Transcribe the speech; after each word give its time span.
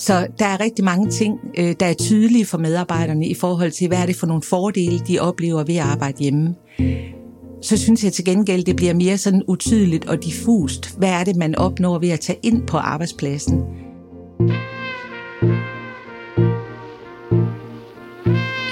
Så 0.00 0.26
der 0.38 0.46
er 0.46 0.60
rigtig 0.60 0.84
mange 0.84 1.10
ting, 1.10 1.40
øh, 1.58 1.74
der 1.80 1.86
er 1.86 1.94
tydelige 1.94 2.46
for 2.46 2.58
medarbejderne 2.58 3.26
i 3.26 3.34
forhold 3.34 3.70
til, 3.70 3.88
hvad 3.88 3.98
er 3.98 4.06
det 4.06 4.16
for 4.16 4.26
nogle 4.26 4.42
fordele, 4.42 4.98
de 4.98 5.18
oplever 5.18 5.64
ved 5.64 5.76
at 5.76 5.82
arbejde 5.82 6.22
hjemme. 6.22 6.54
Så 7.62 7.76
synes 7.76 8.04
jeg 8.04 8.12
til 8.12 8.24
gengæld, 8.24 8.64
det 8.64 8.76
bliver 8.76 8.94
mere 8.94 9.18
sådan 9.18 9.42
utydeligt 9.48 10.08
og 10.08 10.24
diffust. 10.24 10.98
Hvad 10.98 11.08
er 11.08 11.24
det, 11.24 11.36
man 11.36 11.54
opnår 11.54 11.98
ved 11.98 12.08
at 12.08 12.20
tage 12.20 12.38
ind 12.42 12.66
på 12.66 12.76
arbejdspladsen? 12.76 13.62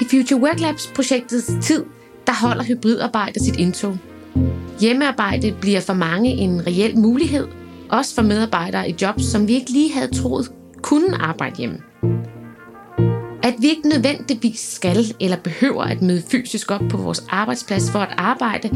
I 0.01 0.05
Future 0.11 0.41
Work 0.41 0.59
Labs 0.59 0.91
projektets 0.95 1.51
tid, 1.61 1.83
der 2.27 2.47
holder 2.47 2.63
hybridarbejde 2.63 3.43
sit 3.43 3.55
indtog. 3.55 3.97
Hjemmearbejde 4.79 5.55
bliver 5.61 5.79
for 5.79 5.93
mange 5.93 6.29
en 6.29 6.67
reel 6.67 6.97
mulighed, 6.97 7.47
også 7.89 8.15
for 8.15 8.21
medarbejdere 8.21 8.89
i 8.89 8.95
jobs, 9.01 9.23
som 9.23 9.47
vi 9.47 9.53
ikke 9.53 9.71
lige 9.71 9.93
havde 9.93 10.15
troet 10.15 10.51
kunne 10.81 11.21
arbejde 11.21 11.55
hjemme. 11.55 11.77
At 13.43 13.55
vi 13.59 13.67
ikke 13.67 13.89
nødvendigvis 13.89 14.59
skal 14.59 15.15
eller 15.19 15.37
behøver 15.37 15.83
at 15.83 16.01
møde 16.01 16.23
fysisk 16.31 16.71
op 16.71 16.81
på 16.89 16.97
vores 16.97 17.25
arbejdsplads 17.29 17.91
for 17.91 17.99
at 17.99 18.13
arbejde, 18.17 18.69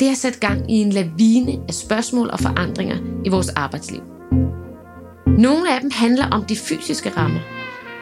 det 0.00 0.08
har 0.08 0.14
sat 0.14 0.40
gang 0.40 0.70
i 0.70 0.74
en 0.74 0.90
lavine 0.90 1.52
af 1.68 1.74
spørgsmål 1.74 2.30
og 2.30 2.40
forandringer 2.40 2.96
i 3.24 3.28
vores 3.28 3.48
arbejdsliv. 3.48 4.00
Nogle 5.26 5.74
af 5.74 5.80
dem 5.80 5.90
handler 5.94 6.26
om 6.26 6.44
de 6.44 6.56
fysiske 6.56 7.10
rammer. 7.16 7.40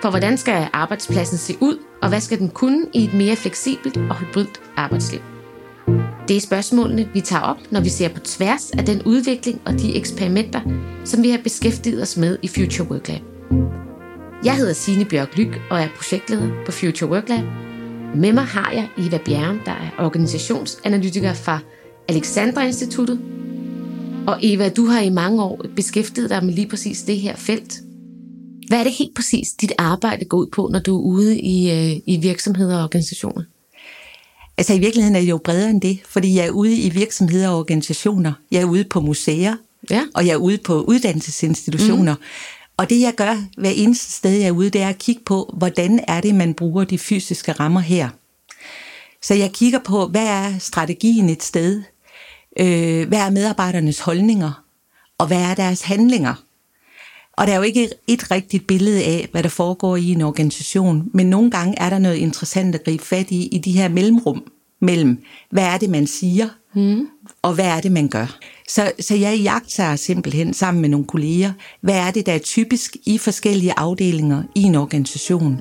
For 0.02 0.10
hvordan 0.10 0.38
skal 0.38 0.68
arbejdspladsen 0.72 1.38
se 1.38 1.56
ud, 1.60 1.78
og 2.02 2.08
hvad 2.08 2.20
skal 2.20 2.38
den 2.38 2.48
kunne 2.48 2.86
i 2.94 3.04
et 3.04 3.14
mere 3.14 3.36
fleksibelt 3.36 3.96
og 3.96 4.16
hybridt 4.16 4.60
arbejdsliv? 4.76 5.20
Det 6.28 6.36
er 6.36 6.40
spørgsmålene, 6.40 7.08
vi 7.14 7.20
tager 7.20 7.42
op, 7.42 7.56
når 7.70 7.80
vi 7.80 7.88
ser 7.88 8.08
på 8.08 8.20
tværs 8.20 8.70
af 8.70 8.84
den 8.84 9.02
udvikling 9.02 9.60
og 9.66 9.72
de 9.72 9.96
eksperimenter, 9.96 10.60
som 11.04 11.22
vi 11.22 11.30
har 11.30 11.38
beskæftiget 11.38 12.02
os 12.02 12.16
med 12.16 12.38
i 12.42 12.48
Future 12.48 12.90
Work 12.90 13.08
Lab. 13.08 13.37
Jeg 14.44 14.56
hedder 14.56 14.72
Signe 14.72 15.04
Bjørk 15.04 15.36
Lyk 15.36 15.60
og 15.70 15.80
er 15.80 15.88
projektleder 15.96 16.64
på 16.66 16.72
Future 16.72 17.10
Work 17.10 17.28
Lab. 17.28 17.44
Med 18.16 18.32
mig 18.32 18.44
har 18.44 18.70
jeg 18.72 18.88
Eva 18.98 19.18
Bjerren, 19.24 19.60
der 19.64 19.72
er 19.72 20.04
organisationsanalytiker 20.04 21.34
fra 21.34 21.58
Alexandra 22.08 22.66
Instituttet. 22.66 23.20
Og 24.26 24.38
Eva, 24.42 24.68
du 24.68 24.86
har 24.86 25.00
i 25.00 25.10
mange 25.10 25.42
år 25.42 25.64
beskæftiget 25.76 26.30
dig 26.30 26.44
med 26.44 26.54
lige 26.54 26.68
præcis 26.68 27.02
det 27.02 27.20
her 27.20 27.36
felt. 27.36 27.80
Hvad 28.68 28.78
er 28.78 28.84
det 28.84 28.92
helt 28.92 29.14
præcis, 29.14 29.50
dit 29.50 29.72
arbejde 29.78 30.24
går 30.24 30.38
ud 30.38 30.46
på, 30.46 30.68
når 30.72 30.78
du 30.78 30.98
er 30.98 31.02
ude 31.02 31.40
i, 31.40 31.70
øh, 31.70 32.00
i 32.06 32.18
virksomheder 32.22 32.76
og 32.76 32.82
organisationer? 32.82 33.42
Altså 34.58 34.74
i 34.74 34.78
virkeligheden 34.78 35.16
er 35.16 35.20
det 35.20 35.28
jo 35.28 35.38
bredere 35.44 35.70
end 35.70 35.80
det, 35.80 35.98
fordi 36.08 36.34
jeg 36.34 36.46
er 36.46 36.50
ude 36.50 36.76
i 36.76 36.90
virksomheder 36.90 37.48
og 37.48 37.58
organisationer. 37.58 38.32
Jeg 38.50 38.60
er 38.60 38.64
ude 38.64 38.84
på 38.84 39.00
museer, 39.00 39.56
ja. 39.90 40.02
og 40.14 40.26
jeg 40.26 40.32
er 40.32 40.36
ude 40.36 40.58
på 40.58 40.82
uddannelsesinstitutioner. 40.82 42.14
Mm. 42.14 42.20
Og 42.78 42.90
det 42.90 43.00
jeg 43.00 43.14
gør 43.14 43.36
hver 43.56 43.70
eneste 43.70 44.12
sted, 44.12 44.30
jeg 44.30 44.48
er 44.48 44.52
ude, 44.52 44.70
det 44.70 44.82
er 44.82 44.88
at 44.88 44.98
kigge 44.98 45.22
på, 45.24 45.54
hvordan 45.58 46.04
er 46.08 46.20
det, 46.20 46.34
man 46.34 46.54
bruger 46.54 46.84
de 46.84 46.98
fysiske 46.98 47.52
rammer 47.52 47.80
her. 47.80 48.08
Så 49.22 49.34
jeg 49.34 49.52
kigger 49.52 49.78
på, 49.78 50.06
hvad 50.06 50.26
er 50.26 50.58
strategien 50.58 51.28
et 51.28 51.42
sted? 51.42 51.82
Øh, 52.60 53.08
hvad 53.08 53.18
er 53.18 53.30
medarbejdernes 53.30 54.00
holdninger? 54.00 54.64
Og 55.18 55.26
hvad 55.26 55.42
er 55.42 55.54
deres 55.54 55.82
handlinger? 55.82 56.34
Og 57.32 57.46
der 57.46 57.52
er 57.52 57.56
jo 57.56 57.62
ikke 57.62 57.88
et 58.06 58.30
rigtigt 58.30 58.66
billede 58.66 59.04
af, 59.04 59.28
hvad 59.32 59.42
der 59.42 59.48
foregår 59.48 59.96
i 59.96 60.10
en 60.10 60.22
organisation, 60.22 61.10
men 61.14 61.30
nogle 61.30 61.50
gange 61.50 61.78
er 61.78 61.90
der 61.90 61.98
noget 61.98 62.16
interessant 62.16 62.74
at 62.74 62.84
gribe 62.84 63.04
fat 63.04 63.30
i, 63.30 63.46
i 63.46 63.58
de 63.58 63.72
her 63.72 63.88
mellemrum 63.88 64.52
mellem, 64.80 65.22
hvad 65.50 65.64
er 65.64 65.78
det, 65.78 65.90
man 65.90 66.06
siger, 66.06 66.48
mm. 66.74 67.08
og 67.42 67.54
hvad 67.54 67.66
er 67.66 67.80
det, 67.80 67.92
man 67.92 68.08
gør. 68.08 68.38
Så, 68.68 68.92
så 69.00 69.14
jeg 69.14 69.38
jagter 69.38 69.96
simpelthen 69.96 70.54
sammen 70.54 70.80
med 70.80 70.88
nogle 70.88 71.06
kolleger, 71.06 71.52
hvad 71.80 71.94
er 71.94 72.10
det, 72.10 72.26
der 72.26 72.32
er 72.32 72.38
typisk 72.38 72.96
i 73.06 73.18
forskellige 73.18 73.72
afdelinger 73.76 74.42
i 74.54 74.62
en 74.62 74.74
organisation. 74.74 75.60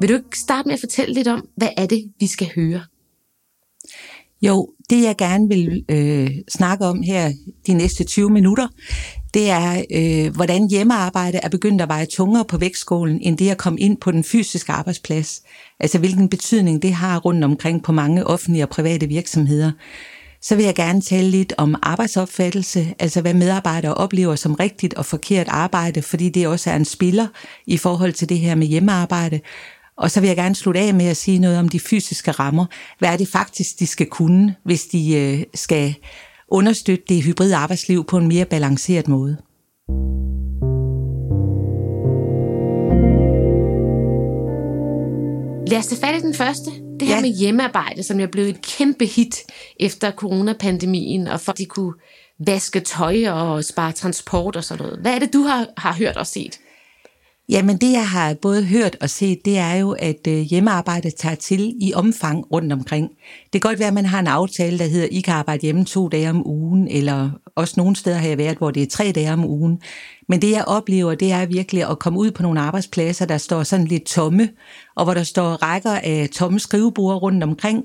Vil 0.00 0.08
du 0.08 0.14
ikke 0.14 0.38
starte 0.38 0.68
med 0.68 0.74
at 0.74 0.80
fortælle 0.80 1.14
lidt 1.14 1.28
om, 1.28 1.48
hvad 1.56 1.68
er 1.76 1.86
det, 1.86 2.12
vi 2.20 2.26
skal 2.26 2.50
høre? 2.54 2.80
Jo, 4.46 4.68
det 4.90 5.02
jeg 5.02 5.16
gerne 5.16 5.48
vil 5.48 5.84
øh, 5.88 6.30
snakke 6.48 6.84
om 6.86 7.02
her 7.02 7.32
de 7.66 7.74
næste 7.74 8.04
20 8.04 8.30
minutter, 8.30 8.68
det 9.34 9.50
er, 9.50 9.82
øh, 9.94 10.34
hvordan 10.34 10.70
hjemmearbejde 10.70 11.38
er 11.42 11.48
begyndt 11.48 11.82
at 11.82 11.88
veje 11.88 12.06
tungere 12.06 12.44
på 12.44 12.58
vægtskålen, 12.58 13.18
end 13.22 13.38
det 13.38 13.50
at 13.50 13.58
komme 13.58 13.80
ind 13.80 13.96
på 13.96 14.10
den 14.10 14.24
fysiske 14.24 14.72
arbejdsplads. 14.72 15.42
Altså 15.80 15.98
hvilken 15.98 16.28
betydning 16.28 16.82
det 16.82 16.92
har 16.92 17.18
rundt 17.18 17.44
omkring 17.44 17.82
på 17.82 17.92
mange 17.92 18.26
offentlige 18.26 18.64
og 18.64 18.68
private 18.68 19.06
virksomheder. 19.06 19.72
Så 20.42 20.56
vil 20.56 20.64
jeg 20.64 20.74
gerne 20.74 21.00
tale 21.00 21.30
lidt 21.30 21.52
om 21.58 21.74
arbejdsopfattelse, 21.82 22.94
altså 22.98 23.20
hvad 23.20 23.34
medarbejdere 23.34 23.94
oplever 23.94 24.34
som 24.34 24.54
rigtigt 24.54 24.94
og 24.94 25.06
forkert 25.06 25.48
arbejde, 25.48 26.02
fordi 26.02 26.28
det 26.28 26.48
også 26.48 26.70
er 26.70 26.76
en 26.76 26.84
spiller 26.84 27.26
i 27.66 27.76
forhold 27.76 28.12
til 28.12 28.28
det 28.28 28.38
her 28.38 28.54
med 28.54 28.66
hjemmearbejde. 28.66 29.40
Og 29.98 30.10
så 30.10 30.20
vil 30.20 30.26
jeg 30.26 30.36
gerne 30.36 30.54
slutte 30.54 30.80
af 30.80 30.94
med 30.94 31.06
at 31.06 31.16
sige 31.16 31.38
noget 31.38 31.58
om 31.58 31.68
de 31.68 31.80
fysiske 31.80 32.30
rammer. 32.30 32.66
Hvad 32.98 33.08
er 33.08 33.16
det 33.16 33.28
faktisk, 33.28 33.78
de 33.78 33.86
skal 33.86 34.06
kunne, 34.06 34.54
hvis 34.64 34.84
de 34.84 35.14
øh, 35.14 35.42
skal 35.54 35.94
understøtte 36.48 37.04
det 37.08 37.22
hybride 37.22 37.56
arbejdsliv 37.56 38.04
på 38.04 38.18
en 38.18 38.28
mere 38.28 38.44
balanceret 38.44 39.08
måde? 39.08 39.36
Lad 45.68 45.78
os 45.78 45.86
tage 45.86 46.00
fat 46.00 46.22
i 46.22 46.26
den 46.26 46.34
første. 46.34 46.70
Det 47.00 47.08
her 47.08 47.14
ja. 47.14 47.20
med 47.20 47.30
hjemmearbejde, 47.30 48.02
som 48.02 48.20
jeg 48.20 48.30
blev 48.30 48.44
et 48.44 48.62
kæmpe 48.62 49.06
hit 49.06 49.36
efter 49.80 50.10
coronapandemien, 50.10 51.26
og 51.26 51.40
for 51.40 51.52
at 51.52 51.58
de 51.58 51.66
kunne 51.66 51.94
vaske 52.46 52.80
tøj 52.80 53.28
og 53.28 53.64
spare 53.64 53.92
transport 53.92 54.56
og 54.56 54.64
sådan 54.64 54.84
noget. 54.84 55.00
Hvad 55.00 55.14
er 55.14 55.18
det, 55.18 55.32
du 55.32 55.42
har, 55.42 55.66
har 55.76 55.92
hørt 55.92 56.16
og 56.16 56.26
set? 56.26 56.58
Jamen 57.48 57.76
det, 57.76 57.92
jeg 57.92 58.08
har 58.08 58.34
både 58.34 58.64
hørt 58.64 58.96
og 59.00 59.10
set, 59.10 59.44
det 59.44 59.58
er 59.58 59.74
jo, 59.74 59.92
at 59.98 60.26
øh, 60.28 60.34
hjemmearbejde 60.34 61.10
tager 61.10 61.34
til 61.34 61.74
i 61.80 61.92
omfang 61.94 62.44
rundt 62.52 62.72
omkring. 62.72 63.10
Det 63.52 63.62
kan 63.62 63.68
godt 63.68 63.78
være, 63.78 63.88
at 63.88 63.94
man 63.94 64.06
har 64.06 64.18
en 64.18 64.26
aftale, 64.26 64.78
der 64.78 64.84
hedder, 64.84 65.08
I 65.10 65.20
kan 65.20 65.34
arbejde 65.34 65.62
hjemme 65.62 65.84
to 65.84 66.08
dage 66.08 66.30
om 66.30 66.46
ugen, 66.46 66.88
eller 66.88 67.30
også 67.56 67.74
nogle 67.76 67.96
steder 67.96 68.16
har 68.16 68.28
jeg 68.28 68.38
været, 68.38 68.58
hvor 68.58 68.70
det 68.70 68.82
er 68.82 68.86
tre 68.86 69.12
dage 69.12 69.32
om 69.32 69.44
ugen. 69.44 69.80
Men 70.28 70.42
det, 70.42 70.50
jeg 70.50 70.64
oplever, 70.64 71.14
det 71.14 71.32
er 71.32 71.46
virkelig 71.46 71.90
at 71.90 71.98
komme 71.98 72.18
ud 72.18 72.30
på 72.30 72.42
nogle 72.42 72.60
arbejdspladser, 72.60 73.26
der 73.26 73.38
står 73.38 73.62
sådan 73.62 73.86
lidt 73.86 74.04
tomme, 74.04 74.48
og 74.96 75.04
hvor 75.04 75.14
der 75.14 75.22
står 75.22 75.62
rækker 75.62 76.00
af 76.02 76.28
tomme 76.32 76.60
skrivebord 76.60 77.22
rundt 77.22 77.44
omkring, 77.44 77.84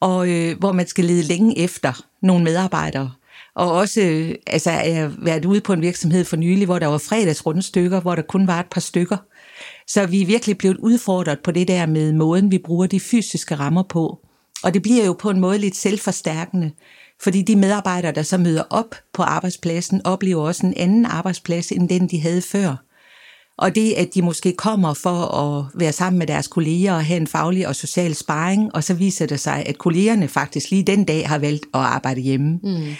og 0.00 0.28
øh, 0.30 0.58
hvor 0.58 0.72
man 0.72 0.86
skal 0.86 1.04
lede 1.04 1.22
længe 1.22 1.58
efter 1.58 2.02
nogle 2.22 2.44
medarbejdere. 2.44 3.10
Og 3.56 3.72
også 3.72 4.00
øh, 4.00 4.34
altså, 4.46 4.70
jeg 4.70 4.96
har 4.96 5.12
været 5.18 5.44
ude 5.44 5.60
på 5.60 5.72
en 5.72 5.82
virksomhed 5.82 6.24
for 6.24 6.36
nylig, 6.36 6.64
hvor 6.64 6.78
der 6.78 6.86
var 6.86 6.98
fredagsrundstykker, 6.98 8.00
hvor 8.00 8.14
der 8.14 8.22
kun 8.22 8.46
var 8.46 8.60
et 8.60 8.66
par 8.70 8.80
stykker. 8.80 9.16
Så 9.86 10.06
vi 10.06 10.22
er 10.22 10.26
virkelig 10.26 10.58
blevet 10.58 10.76
udfordret 10.76 11.38
på 11.44 11.50
det 11.50 11.68
der 11.68 11.86
med 11.86 12.12
måden, 12.12 12.50
vi 12.50 12.58
bruger 12.58 12.86
de 12.86 13.00
fysiske 13.00 13.54
rammer 13.54 13.82
på. 13.82 14.18
Og 14.62 14.74
det 14.74 14.82
bliver 14.82 15.04
jo 15.04 15.12
på 15.12 15.30
en 15.30 15.40
måde 15.40 15.58
lidt 15.58 15.76
selvforstærkende, 15.76 16.70
fordi 17.22 17.42
de 17.42 17.56
medarbejdere, 17.56 18.12
der 18.12 18.22
så 18.22 18.38
møder 18.38 18.62
op 18.70 18.94
på 19.12 19.22
arbejdspladsen, 19.22 20.06
oplever 20.06 20.42
også 20.42 20.66
en 20.66 20.74
anden 20.76 21.04
arbejdsplads, 21.06 21.72
end 21.72 21.88
den 21.88 22.08
de 22.08 22.20
havde 22.20 22.42
før. 22.42 22.76
Og 23.58 23.74
det, 23.74 23.92
at 23.92 24.08
de 24.14 24.22
måske 24.22 24.52
kommer 24.52 24.94
for 24.94 25.34
at 25.34 25.64
være 25.74 25.92
sammen 25.92 26.18
med 26.18 26.26
deres 26.26 26.48
kolleger 26.48 26.94
og 26.94 27.04
have 27.04 27.16
en 27.16 27.26
faglig 27.26 27.68
og 27.68 27.76
social 27.76 28.14
sparring, 28.14 28.74
og 28.74 28.84
så 28.84 28.94
viser 28.94 29.26
det 29.26 29.40
sig, 29.40 29.66
at 29.66 29.78
kollegerne 29.78 30.28
faktisk 30.28 30.70
lige 30.70 30.82
den 30.82 31.04
dag 31.04 31.28
har 31.28 31.38
valgt 31.38 31.66
at 31.74 31.80
arbejde 31.80 32.20
hjemme. 32.20 32.58
Mm. 32.62 32.96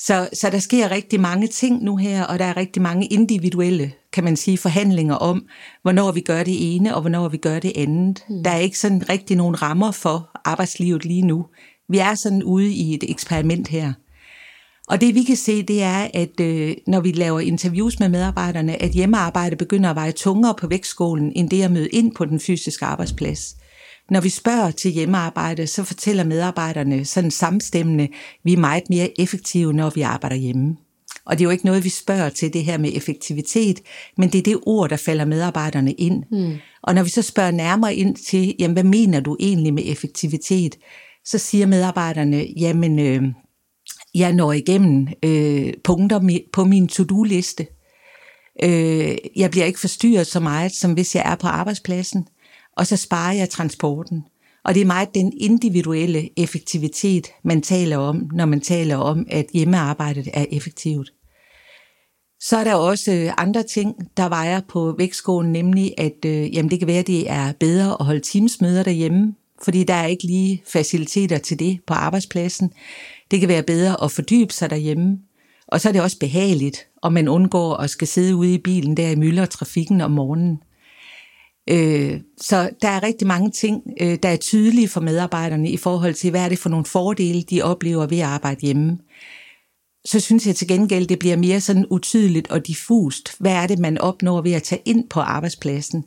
Så, 0.00 0.28
så 0.32 0.50
der 0.50 0.58
sker 0.58 0.90
rigtig 0.90 1.20
mange 1.20 1.46
ting 1.46 1.82
nu 1.82 1.96
her, 1.96 2.24
og 2.24 2.38
der 2.38 2.44
er 2.44 2.56
rigtig 2.56 2.82
mange 2.82 3.06
individuelle, 3.06 3.92
kan 4.12 4.24
man 4.24 4.36
sige, 4.36 4.58
forhandlinger 4.58 5.14
om, 5.14 5.46
hvornår 5.82 6.12
vi 6.12 6.20
gør 6.20 6.42
det 6.42 6.76
ene, 6.76 6.94
og 6.94 7.00
hvornår 7.00 7.28
vi 7.28 7.36
gør 7.36 7.58
det 7.58 7.72
andet. 7.76 8.24
Mm. 8.28 8.42
Der 8.42 8.50
er 8.50 8.58
ikke 8.58 8.78
sådan 8.78 9.08
rigtig 9.08 9.36
nogen 9.36 9.62
rammer 9.62 9.90
for 9.90 10.30
arbejdslivet 10.44 11.04
lige 11.04 11.22
nu. 11.22 11.46
Vi 11.88 11.98
er 11.98 12.14
sådan 12.14 12.42
ude 12.42 12.72
i 12.72 12.94
et 12.94 13.04
eksperiment 13.10 13.68
her. 13.68 13.92
Og 14.88 15.00
det 15.00 15.14
vi 15.14 15.22
kan 15.22 15.36
se, 15.36 15.62
det 15.62 15.82
er, 15.82 16.08
at 16.14 16.40
øh, 16.40 16.76
når 16.86 17.00
vi 17.00 17.12
laver 17.12 17.40
interviews 17.40 18.00
med 18.00 18.08
medarbejderne, 18.08 18.82
at 18.82 18.90
hjemmearbejde 18.90 19.56
begynder 19.56 19.90
at 19.90 19.96
veje 19.96 20.12
tungere 20.12 20.54
på 20.58 20.66
vægtskålen, 20.66 21.32
end 21.36 21.50
det 21.50 21.62
at 21.62 21.70
møde 21.70 21.88
ind 21.88 22.14
på 22.14 22.24
den 22.24 22.40
fysiske 22.40 22.84
arbejdsplads. 22.84 23.56
Når 24.10 24.20
vi 24.20 24.28
spørger 24.28 24.70
til 24.70 24.90
hjemmearbejde, 24.90 25.66
så 25.66 25.84
fortæller 25.84 26.24
medarbejderne 26.24 27.04
sådan 27.04 27.30
samstemmende, 27.30 28.08
vi 28.44 28.52
er 28.52 28.58
meget 28.58 28.90
mere 28.90 29.20
effektive, 29.20 29.72
når 29.72 29.90
vi 29.90 30.00
arbejder 30.00 30.36
hjemme. 30.36 30.76
Og 31.24 31.38
det 31.38 31.44
er 31.44 31.46
jo 31.46 31.50
ikke 31.50 31.66
noget, 31.66 31.84
vi 31.84 31.88
spørger 31.88 32.28
til 32.28 32.52
det 32.52 32.64
her 32.64 32.78
med 32.78 32.90
effektivitet, 32.94 33.80
men 34.16 34.32
det 34.32 34.38
er 34.38 34.42
det 34.42 34.58
ord, 34.66 34.90
der 34.90 34.96
falder 34.96 35.24
medarbejderne 35.24 35.92
ind. 35.92 36.22
Mm. 36.30 36.54
Og 36.82 36.94
når 36.94 37.02
vi 37.02 37.10
så 37.10 37.22
spørger 37.22 37.50
nærmere 37.50 37.94
ind 37.94 38.16
til, 38.16 38.54
jamen 38.58 38.72
hvad 38.72 38.84
mener 38.84 39.20
du 39.20 39.36
egentlig 39.40 39.74
med 39.74 39.82
effektivitet, 39.86 40.78
så 41.24 41.38
siger 41.38 41.66
medarbejderne, 41.66 42.44
jamen 42.56 42.98
øh, 42.98 43.22
jeg 44.14 44.32
når 44.32 44.52
igennem 44.52 45.08
øh, 45.22 45.72
punkter 45.84 46.38
på 46.52 46.64
min 46.64 46.88
to-do-liste. 46.88 47.66
Øh, 48.62 49.16
jeg 49.36 49.50
bliver 49.50 49.66
ikke 49.66 49.80
forstyrret 49.80 50.26
så 50.26 50.40
meget, 50.40 50.72
som 50.72 50.92
hvis 50.92 51.14
jeg 51.14 51.22
er 51.32 51.36
på 51.36 51.46
arbejdspladsen 51.46 52.28
og 52.78 52.86
så 52.86 52.96
sparer 52.96 53.32
jeg 53.32 53.50
transporten. 53.50 54.24
Og 54.64 54.74
det 54.74 54.80
er 54.80 54.86
meget 54.86 55.14
den 55.14 55.32
individuelle 55.40 56.28
effektivitet, 56.36 57.26
man 57.44 57.62
taler 57.62 57.96
om, 57.96 58.30
når 58.32 58.46
man 58.46 58.60
taler 58.60 58.96
om, 58.96 59.26
at 59.30 59.46
hjemmearbejdet 59.52 60.28
er 60.34 60.46
effektivt. 60.50 61.12
Så 62.40 62.56
er 62.56 62.64
der 62.64 62.74
også 62.74 63.12
øh, 63.12 63.32
andre 63.38 63.62
ting, 63.62 63.94
der 64.16 64.28
vejer 64.28 64.60
på 64.68 64.94
vægtskålen, 64.98 65.52
nemlig 65.52 65.94
at 65.98 66.24
øh, 66.26 66.54
jamen 66.54 66.70
det 66.70 66.78
kan 66.78 66.88
være, 66.88 66.98
at 66.98 67.06
det 67.06 67.30
er 67.30 67.52
bedre 67.60 67.96
at 68.00 68.06
holde 68.06 68.20
teamsmøder 68.20 68.82
derhjemme, 68.82 69.34
fordi 69.62 69.84
der 69.84 69.94
er 69.94 70.06
ikke 70.06 70.24
lige 70.24 70.62
faciliteter 70.66 71.38
til 71.38 71.58
det 71.58 71.80
på 71.86 71.94
arbejdspladsen. 71.94 72.72
Det 73.30 73.40
kan 73.40 73.48
være 73.48 73.62
bedre 73.62 74.04
at 74.04 74.12
fordybe 74.12 74.52
sig 74.52 74.70
derhjemme. 74.70 75.18
Og 75.66 75.80
så 75.80 75.88
er 75.88 75.92
det 75.92 76.02
også 76.02 76.18
behageligt, 76.18 76.86
og 77.02 77.12
man 77.12 77.28
undgår 77.28 77.76
at 77.76 77.90
skal 77.90 78.08
sidde 78.08 78.36
ude 78.36 78.54
i 78.54 78.58
bilen 78.58 78.96
der 78.96 79.10
i 79.10 79.16
mylder 79.16 79.46
trafikken 79.46 80.00
om 80.00 80.10
morgenen. 80.10 80.58
Øh, 81.70 82.20
så 82.40 82.70
der 82.82 82.88
er 82.88 83.02
rigtig 83.02 83.26
mange 83.26 83.50
ting, 83.50 83.82
øh, 84.00 84.18
der 84.22 84.28
er 84.28 84.36
tydelige 84.36 84.88
for 84.88 85.00
medarbejderne 85.00 85.70
i 85.70 85.76
forhold 85.76 86.14
til, 86.14 86.30
hvad 86.30 86.44
er 86.44 86.48
det 86.48 86.58
for 86.58 86.68
nogle 86.68 86.84
fordele, 86.84 87.42
de 87.42 87.62
oplever 87.62 88.06
ved 88.06 88.18
at 88.18 88.24
arbejde 88.24 88.60
hjemme. 88.60 88.98
Så 90.04 90.20
synes 90.20 90.46
jeg 90.46 90.56
til 90.56 90.68
gengæld, 90.68 91.06
det 91.06 91.18
bliver 91.18 91.36
mere 91.36 91.60
sådan 91.60 91.86
utydeligt 91.90 92.50
og 92.50 92.66
diffust. 92.66 93.34
Hvad 93.38 93.52
er 93.52 93.66
det, 93.66 93.78
man 93.78 93.98
opnår 93.98 94.40
ved 94.40 94.52
at 94.52 94.62
tage 94.62 94.82
ind 94.84 95.08
på 95.08 95.20
arbejdspladsen? 95.20 96.04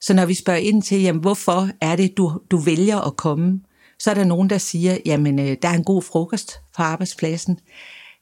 Så 0.00 0.14
når 0.14 0.26
vi 0.26 0.34
spørger 0.34 0.60
ind 0.60 0.82
til, 0.82 1.00
jamen, 1.02 1.20
hvorfor 1.20 1.68
er 1.80 1.96
det, 1.96 2.16
du, 2.16 2.32
du 2.50 2.56
vælger 2.56 2.98
at 2.98 3.16
komme, 3.16 3.60
så 4.00 4.10
er 4.10 4.14
der 4.14 4.24
nogen, 4.24 4.50
der 4.50 4.58
siger, 4.58 4.98
jamen 5.06 5.38
øh, 5.38 5.56
der 5.62 5.68
er 5.68 5.74
en 5.74 5.84
god 5.84 6.02
frokost 6.02 6.60
på 6.76 6.82
arbejdspladsen. 6.82 7.58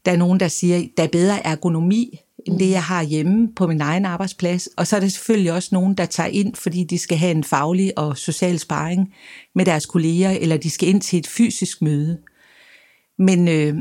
Der 0.04 0.12
er 0.12 0.16
nogen, 0.16 0.40
der 0.40 0.48
siger, 0.48 0.86
der 0.96 1.02
er 1.02 1.08
bedre 1.08 1.46
ergonomi, 1.46 2.20
end 2.46 2.58
det, 2.58 2.70
jeg 2.70 2.82
har 2.82 3.02
hjemme 3.02 3.48
på 3.56 3.66
min 3.66 3.80
egen 3.80 4.04
arbejdsplads. 4.04 4.68
Og 4.76 4.86
så 4.86 4.96
er 4.96 5.00
der 5.00 5.08
selvfølgelig 5.08 5.52
også 5.52 5.68
nogen, 5.72 5.94
der 5.94 6.06
tager 6.06 6.28
ind, 6.28 6.54
fordi 6.54 6.84
de 6.84 6.98
skal 6.98 7.18
have 7.18 7.30
en 7.30 7.44
faglig 7.44 7.98
og 7.98 8.18
social 8.18 8.58
sparring 8.58 9.14
med 9.54 9.64
deres 9.64 9.86
kolleger, 9.86 10.30
eller 10.30 10.56
de 10.56 10.70
skal 10.70 10.88
ind 10.88 11.00
til 11.00 11.18
et 11.18 11.26
fysisk 11.26 11.82
møde. 11.82 12.18
Men 13.18 13.48
øh, 13.48 13.76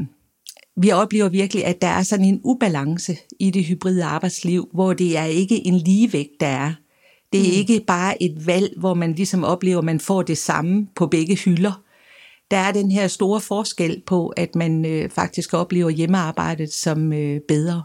vi 0.82 0.92
oplever 0.92 1.30
virkelig, 1.30 1.66
at 1.66 1.82
der 1.82 1.88
er 1.88 2.04
sådan 2.04 2.26
en 2.26 2.42
ubalance 2.44 3.18
i 3.40 3.52
det 3.52 3.66
hybride 3.66 4.04
arbejdsliv, 4.04 4.70
hvor 4.74 4.94
det 4.94 5.18
er 5.18 5.26
ikke 5.26 5.68
en 5.68 5.78
ligevægt, 5.78 6.32
der 6.40 6.48
er. 6.48 6.74
Det 7.34 7.40
er 7.40 7.52
mm. 7.52 7.58
ikke 7.58 7.84
bare 7.88 8.24
et 8.24 8.48
valg, 8.48 8.74
hvor 8.78 8.94
man 8.94 9.14
ligesom 9.14 9.44
oplever, 9.44 9.78
at 9.78 9.86
man 9.86 10.00
får 10.00 10.22
det 10.22 10.38
samme 10.38 10.88
på 10.96 11.08
begge 11.08 11.36
hylder. 11.36 11.82
Der 12.52 12.58
er 12.58 12.72
den 12.72 12.92
her 12.92 13.08
store 13.08 13.42
forskel 13.42 14.02
på, 14.06 14.28
at 14.28 14.56
man 14.56 14.86
øh, 14.86 15.10
faktisk 15.10 15.54
oplever 15.54 15.90
hjemmearbejdet 15.90 16.74
som 16.74 17.14
øh, 17.14 17.40
bedre. 17.48 17.84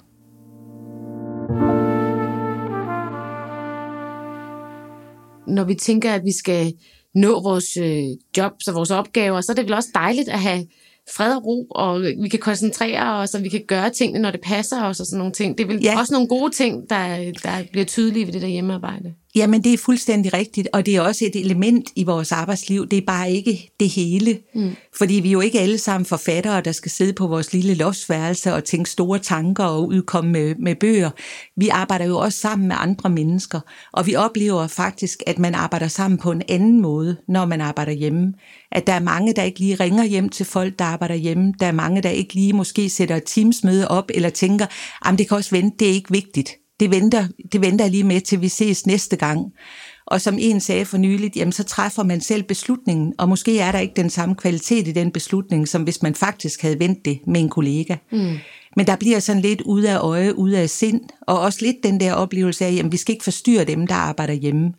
Når 5.47 5.65
vi 5.65 5.75
tænker, 5.75 6.13
at 6.13 6.25
vi 6.25 6.33
skal 6.33 6.73
nå 7.15 7.43
vores 7.43 7.77
øh, 7.77 8.05
jobs 8.37 8.69
og 8.69 8.75
vores 8.75 8.91
opgaver, 8.91 9.41
så 9.41 9.53
er 9.53 9.57
det 9.57 9.65
vel 9.65 9.75
også 9.75 9.91
dejligt 9.95 10.29
at 10.29 10.39
have 10.39 10.67
fred 11.17 11.37
og 11.37 11.47
ro, 11.47 11.67
og 11.71 12.01
vi 12.01 12.29
kan 12.29 12.41
koncentrere 12.41 13.17
os, 13.23 13.35
og 13.35 13.43
vi 13.43 13.49
kan 13.49 13.65
gøre 13.69 13.91
tingene, 13.91 14.23
når 14.23 14.31
det 14.31 14.41
passer 14.41 14.85
os 14.85 15.01
og 15.01 15.07
sådan 15.07 15.19
nogle 15.19 15.33
ting. 15.33 15.59
Det 15.59 15.65
er 15.65 15.69
vel 15.69 15.83
ja. 15.83 15.99
også 15.99 16.13
nogle 16.13 16.29
gode 16.29 16.53
ting, 16.53 16.91
der, 16.91 17.33
der 17.43 17.65
bliver 17.73 17.85
tydelige 17.85 18.27
ved 18.27 18.33
det 18.33 18.43
der 18.43 18.49
hjemmearbejde. 18.49 19.15
Jamen, 19.35 19.65
det 19.65 19.73
er 19.73 19.79
fuldstændig 19.79 20.33
rigtigt, 20.33 20.69
og 20.73 20.87
det 20.87 20.97
er 20.97 21.01
også 21.01 21.25
et 21.25 21.37
element 21.37 21.91
i 21.97 22.05
vores 22.05 22.33
arbejdsliv. 22.33 22.89
Det 22.89 22.97
er 22.97 23.07
bare 23.07 23.33
ikke 23.33 23.71
det 23.81 23.89
hele. 23.89 24.39
Mm. 24.55 24.77
Fordi 24.99 25.15
vi 25.15 25.29
er 25.29 25.33
jo 25.33 25.41
ikke 25.41 25.61
alle 25.61 25.79
sammen 25.79 26.07
forfattere, 26.07 26.61
der 26.61 26.73
skal 26.73 26.91
sidde 26.91 27.13
på 27.13 27.27
vores 27.27 27.53
lille 27.53 27.75
loftsværelse 27.75 28.55
og 28.55 28.65
tænke 28.65 28.91
store 28.91 29.19
tanker 29.19 29.65
og 29.65 29.89
udkomme 29.89 30.33
med, 30.33 30.55
med 30.59 30.75
bøger. 30.75 31.11
Vi 31.57 31.69
arbejder 31.69 32.05
jo 32.05 32.19
også 32.19 32.39
sammen 32.39 32.69
med 32.69 32.77
andre 32.79 33.11
mennesker, 33.11 33.61
og 33.93 34.07
vi 34.07 34.15
oplever 34.15 34.67
faktisk, 34.67 35.23
at 35.27 35.39
man 35.39 35.55
arbejder 35.55 35.89
sammen 35.89 36.19
på 36.19 36.31
en 36.31 36.43
anden 36.49 36.81
måde, 36.81 37.17
når 37.29 37.45
man 37.45 37.61
arbejder 37.61 37.93
hjemme. 37.93 38.33
At 38.73 38.87
der 38.87 38.93
er 38.93 39.01
mange, 39.01 39.33
der 39.33 39.43
ikke 39.43 39.59
lige 39.59 39.75
ringer 39.75 40.05
hjem 40.05 40.29
til 40.29 40.47
folk, 40.47 40.79
der 40.79 40.85
arbejder 40.85 41.15
hjemme. 41.15 41.55
Der 41.61 41.67
er 41.67 41.73
mange, 41.73 42.03
der 42.03 42.11
ikke 42.11 42.35
lige 42.35 42.53
måske 42.53 42.91
sætter 42.91 43.17
et 43.17 43.25
teamsmøde 43.27 43.89
op, 43.89 44.11
eller 44.15 44.31
tænker, 44.31 44.67
at 45.07 45.19
det 45.19 45.29
kan 45.29 45.37
også 45.37 45.51
vente, 45.51 45.77
det 45.79 45.89
er 45.89 45.93
ikke 45.93 46.13
vigtigt 46.13 46.62
det 46.83 46.91
venter, 46.91 47.27
det 47.53 47.61
venter 47.61 47.89
lige 47.89 48.05
med, 48.05 48.21
til 48.21 48.41
vi 48.41 48.49
ses 48.49 48.87
næste 48.87 49.17
gang. 49.17 49.53
Og 50.07 50.21
som 50.21 50.37
en 50.41 50.61
sagde 50.61 50.85
for 50.85 50.97
nyligt, 50.97 51.37
jamen 51.37 51.53
så 51.53 51.65
træffer 51.65 52.03
man 52.03 52.21
selv 52.21 52.43
beslutningen, 52.43 53.15
og 53.19 53.29
måske 53.29 53.59
er 53.59 53.73
der 53.73 53.79
ikke 53.79 53.95
den 53.97 54.11
samme 54.11 54.35
kvalitet 54.35 54.89
i 54.89 54.93
den 54.93 55.11
beslutning, 55.11 55.69
som 55.69 55.83
hvis 55.83 56.03
man 56.03 56.15
faktisk 56.15 56.63
havde 56.63 56.79
vendt 56.79 57.05
det 57.05 57.19
med 57.27 57.41
en 57.41 57.49
kollega. 57.49 57.97
Mm. 58.13 58.37
Men 58.77 58.87
der 58.87 58.97
bliver 58.97 59.19
sådan 59.19 59.43
lidt 59.43 59.61
ud 59.61 59.83
af 59.83 59.99
øje, 59.99 60.39
ud 60.39 60.51
af 60.51 60.71
sind, 60.71 61.01
og 61.21 61.41
også 61.41 61.59
lidt 61.63 61.77
den 61.83 62.01
der 62.01 62.13
oplevelse 62.13 62.65
af, 62.65 62.75
at 62.75 62.93
vi 62.93 62.97
skal 62.97 63.13
ikke 63.13 63.25
forstyrre 63.25 63.65
dem, 63.65 63.87
der 63.87 63.95
arbejder 63.95 64.35
hjemme. 64.35 64.73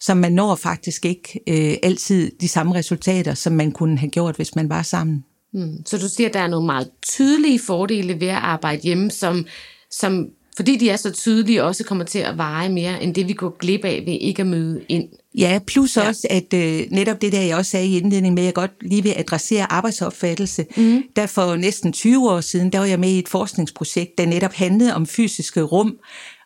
Så 0.00 0.14
man 0.14 0.32
når 0.32 0.54
faktisk 0.54 1.04
ikke 1.04 1.40
øh, 1.48 1.76
altid 1.82 2.30
de 2.40 2.48
samme 2.48 2.74
resultater, 2.74 3.34
som 3.34 3.52
man 3.52 3.72
kunne 3.72 3.98
have 3.98 4.10
gjort, 4.10 4.36
hvis 4.36 4.54
man 4.54 4.68
var 4.68 4.82
sammen. 4.82 5.24
Mm. 5.52 5.86
Så 5.86 5.98
du 5.98 6.08
siger, 6.08 6.28
at 6.28 6.34
der 6.34 6.40
er 6.40 6.48
nogle 6.48 6.66
meget 6.66 6.90
tydelige 7.02 7.58
fordele 7.58 8.20
ved 8.20 8.28
at 8.28 8.34
arbejde 8.34 8.82
hjemme, 8.82 9.10
som, 9.10 9.46
som 9.90 10.28
fordi 10.58 10.76
de 10.76 10.90
er 10.90 10.96
så 10.96 11.10
tydelige, 11.10 11.64
også 11.64 11.84
kommer 11.84 12.04
til 12.04 12.18
at 12.18 12.36
veje 12.36 12.68
mere, 12.68 13.02
end 13.02 13.14
det 13.14 13.28
vi 13.28 13.32
går 13.32 13.56
glip 13.58 13.84
af 13.84 14.02
ved 14.06 14.18
ikke 14.20 14.40
at 14.40 14.46
møde 14.46 14.84
ind. 14.88 15.08
Ja, 15.38 15.60
plus 15.66 15.96
ja. 15.96 16.08
også, 16.08 16.26
at 16.30 16.54
øh, 16.54 16.86
netop 16.90 17.22
det 17.22 17.32
der, 17.32 17.40
jeg 17.40 17.56
også 17.56 17.70
sagde 17.70 17.86
i 17.86 17.96
indledningen 17.98 18.34
med, 18.34 18.42
at 18.42 18.46
jeg 18.46 18.54
godt 18.54 18.70
lige 18.80 19.02
vil 19.02 19.14
adressere 19.16 19.72
arbejdsopfattelse. 19.72 20.66
Mm. 20.76 21.02
Der 21.16 21.26
for 21.26 21.56
næsten 21.56 21.92
20 21.92 22.30
år 22.30 22.40
siden, 22.40 22.72
der 22.72 22.78
var 22.78 22.86
jeg 22.86 23.00
med 23.00 23.08
i 23.08 23.18
et 23.18 23.28
forskningsprojekt, 23.28 24.18
der 24.18 24.26
netop 24.26 24.52
handlede 24.52 24.94
om 24.94 25.06
fysiske 25.06 25.62
rum, 25.62 25.96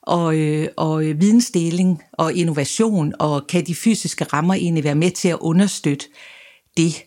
og, 0.03 0.37
øh, 0.37 0.69
og 0.76 1.05
øh, 1.05 1.20
vidensdeling 1.20 2.03
og 2.12 2.35
innovation, 2.35 3.12
og 3.19 3.47
kan 3.47 3.67
de 3.67 3.75
fysiske 3.75 4.25
rammer 4.25 4.55
egentlig 4.55 4.85
være 4.85 4.94
med 4.94 5.11
til 5.11 5.29
at 5.29 5.38
understøtte 5.41 6.06
det? 6.76 7.05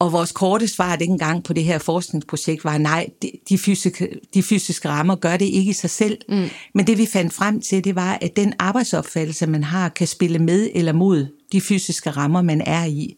Og 0.00 0.12
vores 0.12 0.32
korte 0.32 0.68
svar 0.68 0.96
dengang 0.96 1.44
på 1.44 1.52
det 1.52 1.64
her 1.64 1.78
forskningsprojekt 1.78 2.64
var, 2.64 2.78
nej, 2.78 3.06
de 3.48 3.58
fysiske, 3.58 4.20
de 4.34 4.42
fysiske 4.42 4.88
rammer 4.88 5.14
gør 5.16 5.36
det 5.36 5.44
ikke 5.44 5.70
i 5.70 5.72
sig 5.72 5.90
selv. 5.90 6.18
Mm. 6.28 6.48
Men 6.74 6.86
det 6.86 6.98
vi 6.98 7.06
fandt 7.06 7.32
frem 7.32 7.60
til, 7.60 7.84
det 7.84 7.94
var, 7.94 8.18
at 8.20 8.36
den 8.36 8.54
arbejdsopfattelse, 8.58 9.46
man 9.46 9.64
har, 9.64 9.88
kan 9.88 10.06
spille 10.06 10.38
med 10.38 10.70
eller 10.74 10.92
mod 10.92 11.26
de 11.52 11.60
fysiske 11.60 12.10
rammer, 12.10 12.42
man 12.42 12.60
er 12.60 12.84
i. 12.84 13.16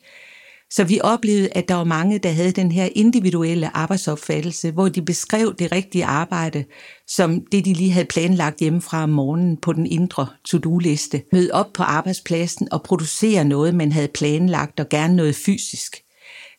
Så 0.71 0.85
vi 0.85 1.01
oplevede, 1.03 1.49
at 1.53 1.69
der 1.69 1.75
var 1.75 1.85
mange, 1.85 2.19
der 2.19 2.31
havde 2.31 2.53
den 2.53 2.73
her 2.73 2.89
individuelle 2.95 3.77
arbejdsopfattelse, 3.77 4.71
hvor 4.71 4.89
de 4.89 5.03
beskrev 5.03 5.55
det 5.59 5.73
rigtige 5.73 6.05
arbejde 6.05 6.65
som 7.07 7.41
det, 7.53 7.65
de 7.65 7.73
lige 7.73 7.93
havde 7.93 8.07
planlagt 8.07 8.61
hjemmefra 8.61 9.03
om 9.03 9.09
morgenen 9.09 9.57
på 9.57 9.73
den 9.73 9.87
indre 9.87 10.27
to-do-liste. 10.45 11.23
Møde 11.33 11.51
op 11.53 11.73
på 11.75 11.83
arbejdspladsen 11.83 12.73
og 12.73 12.83
producere 12.83 13.45
noget, 13.45 13.75
man 13.75 13.93
havde 13.93 14.09
planlagt, 14.09 14.81
og 14.81 14.89
gerne 14.89 15.17
noget 15.17 15.37
fysisk. 15.37 15.97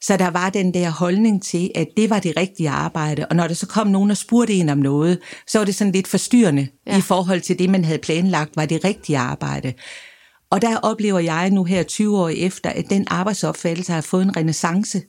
Så 0.01 0.17
der 0.17 0.29
var 0.29 0.49
den 0.49 0.73
der 0.73 0.89
holdning 0.89 1.43
til, 1.43 1.71
at 1.75 1.87
det 1.97 2.09
var 2.09 2.19
det 2.19 2.37
rigtige 2.37 2.69
arbejde, 2.69 3.25
og 3.25 3.35
når 3.35 3.47
der 3.47 3.53
så 3.53 3.67
kom 3.67 3.87
nogen 3.87 4.11
og 4.11 4.17
spurgte 4.17 4.53
en 4.53 4.69
om 4.69 4.77
noget, 4.77 5.19
så 5.47 5.57
var 5.57 5.65
det 5.65 5.75
sådan 5.75 5.93
lidt 5.93 6.07
forstyrrende 6.07 6.67
ja. 6.87 6.97
i 6.97 7.01
forhold 7.01 7.41
til 7.41 7.59
det, 7.59 7.69
man 7.69 7.85
havde 7.85 7.99
planlagt, 7.99 8.55
var 8.55 8.65
det 8.65 8.85
rigtige 8.85 9.17
arbejde. 9.17 9.73
Og 10.51 10.61
der 10.61 10.77
oplever 10.77 11.19
jeg 11.19 11.49
nu 11.49 11.63
her 11.63 11.83
20 11.83 12.17
år 12.17 12.29
efter, 12.29 12.69
at 12.69 12.89
den 12.89 13.07
arbejdsopfattelse 13.09 13.93
har 13.93 14.01
fået 14.01 14.23
en 14.23 14.37
renaissance 14.37 15.01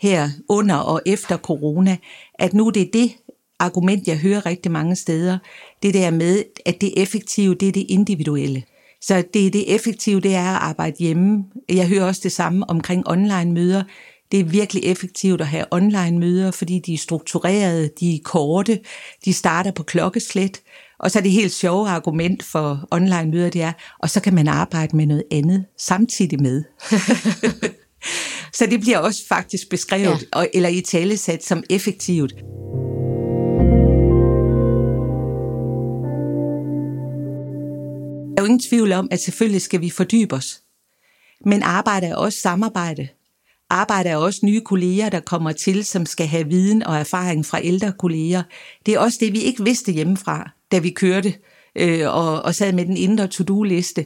her 0.00 0.28
under 0.48 0.76
og 0.76 1.02
efter 1.06 1.36
corona, 1.36 1.96
at 2.34 2.54
nu 2.54 2.70
det 2.70 2.82
er 2.82 2.90
det 2.92 3.12
argument, 3.58 4.08
jeg 4.08 4.18
hører 4.18 4.46
rigtig 4.46 4.72
mange 4.72 4.96
steder, 4.96 5.38
det 5.82 5.94
der 5.94 6.10
med, 6.10 6.44
at 6.66 6.80
det 6.80 6.92
effektive, 6.96 7.54
det 7.54 7.68
er 7.68 7.72
det 7.72 7.86
individuelle. 7.88 8.62
Så 9.02 9.24
det 9.34 9.52
det 9.52 9.74
effektive, 9.74 10.20
det 10.20 10.34
er 10.34 10.50
at 10.50 10.62
arbejde 10.62 10.96
hjemme. 10.98 11.44
Jeg 11.68 11.88
hører 11.88 12.04
også 12.04 12.20
det 12.24 12.32
samme 12.32 12.70
omkring 12.70 13.08
online 13.08 13.52
møder. 13.52 13.84
Det 14.30 14.40
er 14.40 14.44
virkelig 14.44 14.84
effektivt 14.84 15.40
at 15.40 15.46
have 15.46 15.64
online 15.70 16.18
møder, 16.18 16.50
fordi 16.50 16.78
de 16.78 16.94
er 16.94 16.98
strukturerede, 16.98 17.90
de 18.00 18.14
er 18.14 18.18
korte, 18.24 18.80
de 19.24 19.32
starter 19.32 19.70
på 19.70 19.82
klokkeslæt. 19.82 20.60
Og 20.98 21.10
så 21.10 21.18
er 21.18 21.22
det 21.22 21.32
helt 21.32 21.52
sjove 21.52 21.88
argument 21.88 22.42
for 22.42 22.88
online 22.90 23.30
møder, 23.30 23.50
det 23.50 23.62
er, 23.62 23.72
og 23.98 24.10
så 24.10 24.20
kan 24.20 24.34
man 24.34 24.48
arbejde 24.48 24.96
med 24.96 25.06
noget 25.06 25.24
andet 25.30 25.64
samtidig 25.78 26.42
med. 26.42 26.64
så 28.58 28.66
det 28.66 28.80
bliver 28.80 28.98
også 28.98 29.26
faktisk 29.28 29.68
beskrevet, 29.70 30.28
ja. 30.36 30.44
eller 30.54 30.68
i 30.68 30.80
talesat 30.80 31.44
som 31.44 31.62
effektivt. 31.70 32.34
Der 38.30 38.36
er 38.36 38.42
jo 38.42 38.44
ingen 38.44 38.60
tvivl 38.60 38.92
om, 38.92 39.08
at 39.10 39.20
selvfølgelig 39.20 39.62
skal 39.62 39.80
vi 39.80 39.90
fordybe 39.90 40.34
os. 40.34 40.60
Men 41.46 41.62
arbejde 41.62 42.06
er 42.06 42.14
også 42.16 42.40
samarbejde 42.40 43.08
arbejde 43.70 44.08
er 44.08 44.16
også 44.16 44.40
nye 44.46 44.60
kolleger, 44.60 45.08
der 45.08 45.20
kommer 45.20 45.52
til, 45.52 45.84
som 45.84 46.06
skal 46.06 46.26
have 46.26 46.48
viden 46.48 46.82
og 46.82 46.96
erfaring 46.96 47.46
fra 47.46 47.60
ældre 47.62 47.92
kolleger. 47.98 48.42
Det 48.86 48.94
er 48.94 48.98
også 48.98 49.18
det, 49.20 49.32
vi 49.32 49.40
ikke 49.40 49.64
vidste 49.64 49.92
hjemmefra, 49.92 50.50
da 50.72 50.78
vi 50.78 50.90
kørte 50.90 51.34
øh, 51.76 52.14
og, 52.14 52.42
og 52.42 52.54
sad 52.54 52.72
med 52.72 52.86
den 52.86 52.96
indre 52.96 53.26
to-do-liste. 53.26 54.04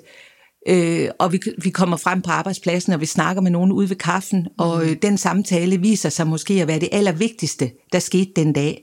Øh, 0.68 1.08
og 1.18 1.32
vi, 1.32 1.40
vi 1.62 1.70
kommer 1.70 1.96
frem 1.96 2.22
på 2.22 2.30
arbejdspladsen, 2.30 2.92
og 2.92 3.00
vi 3.00 3.06
snakker 3.06 3.42
med 3.42 3.50
nogen 3.50 3.72
ude 3.72 3.88
ved 3.88 3.96
kaffen, 3.96 4.40
mm. 4.40 4.46
og 4.58 4.84
øh, 4.84 4.96
den 5.02 5.18
samtale 5.18 5.80
viser 5.80 6.08
sig 6.08 6.26
måske 6.26 6.62
at 6.62 6.68
være 6.68 6.80
det 6.80 6.88
allervigtigste, 6.92 7.70
der 7.92 7.98
skete 7.98 8.30
den 8.36 8.52
dag. 8.52 8.80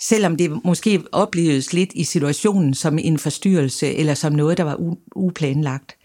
Selvom 0.00 0.36
det 0.36 0.64
måske 0.64 1.02
opleves 1.12 1.72
lidt 1.72 1.90
i 1.94 2.04
situationen 2.04 2.74
som 2.74 2.98
en 2.98 3.18
forstyrrelse, 3.18 3.94
eller 3.94 4.14
som 4.14 4.32
noget, 4.32 4.58
der 4.58 4.64
var 4.64 4.96
uplanlagt. 5.16 5.97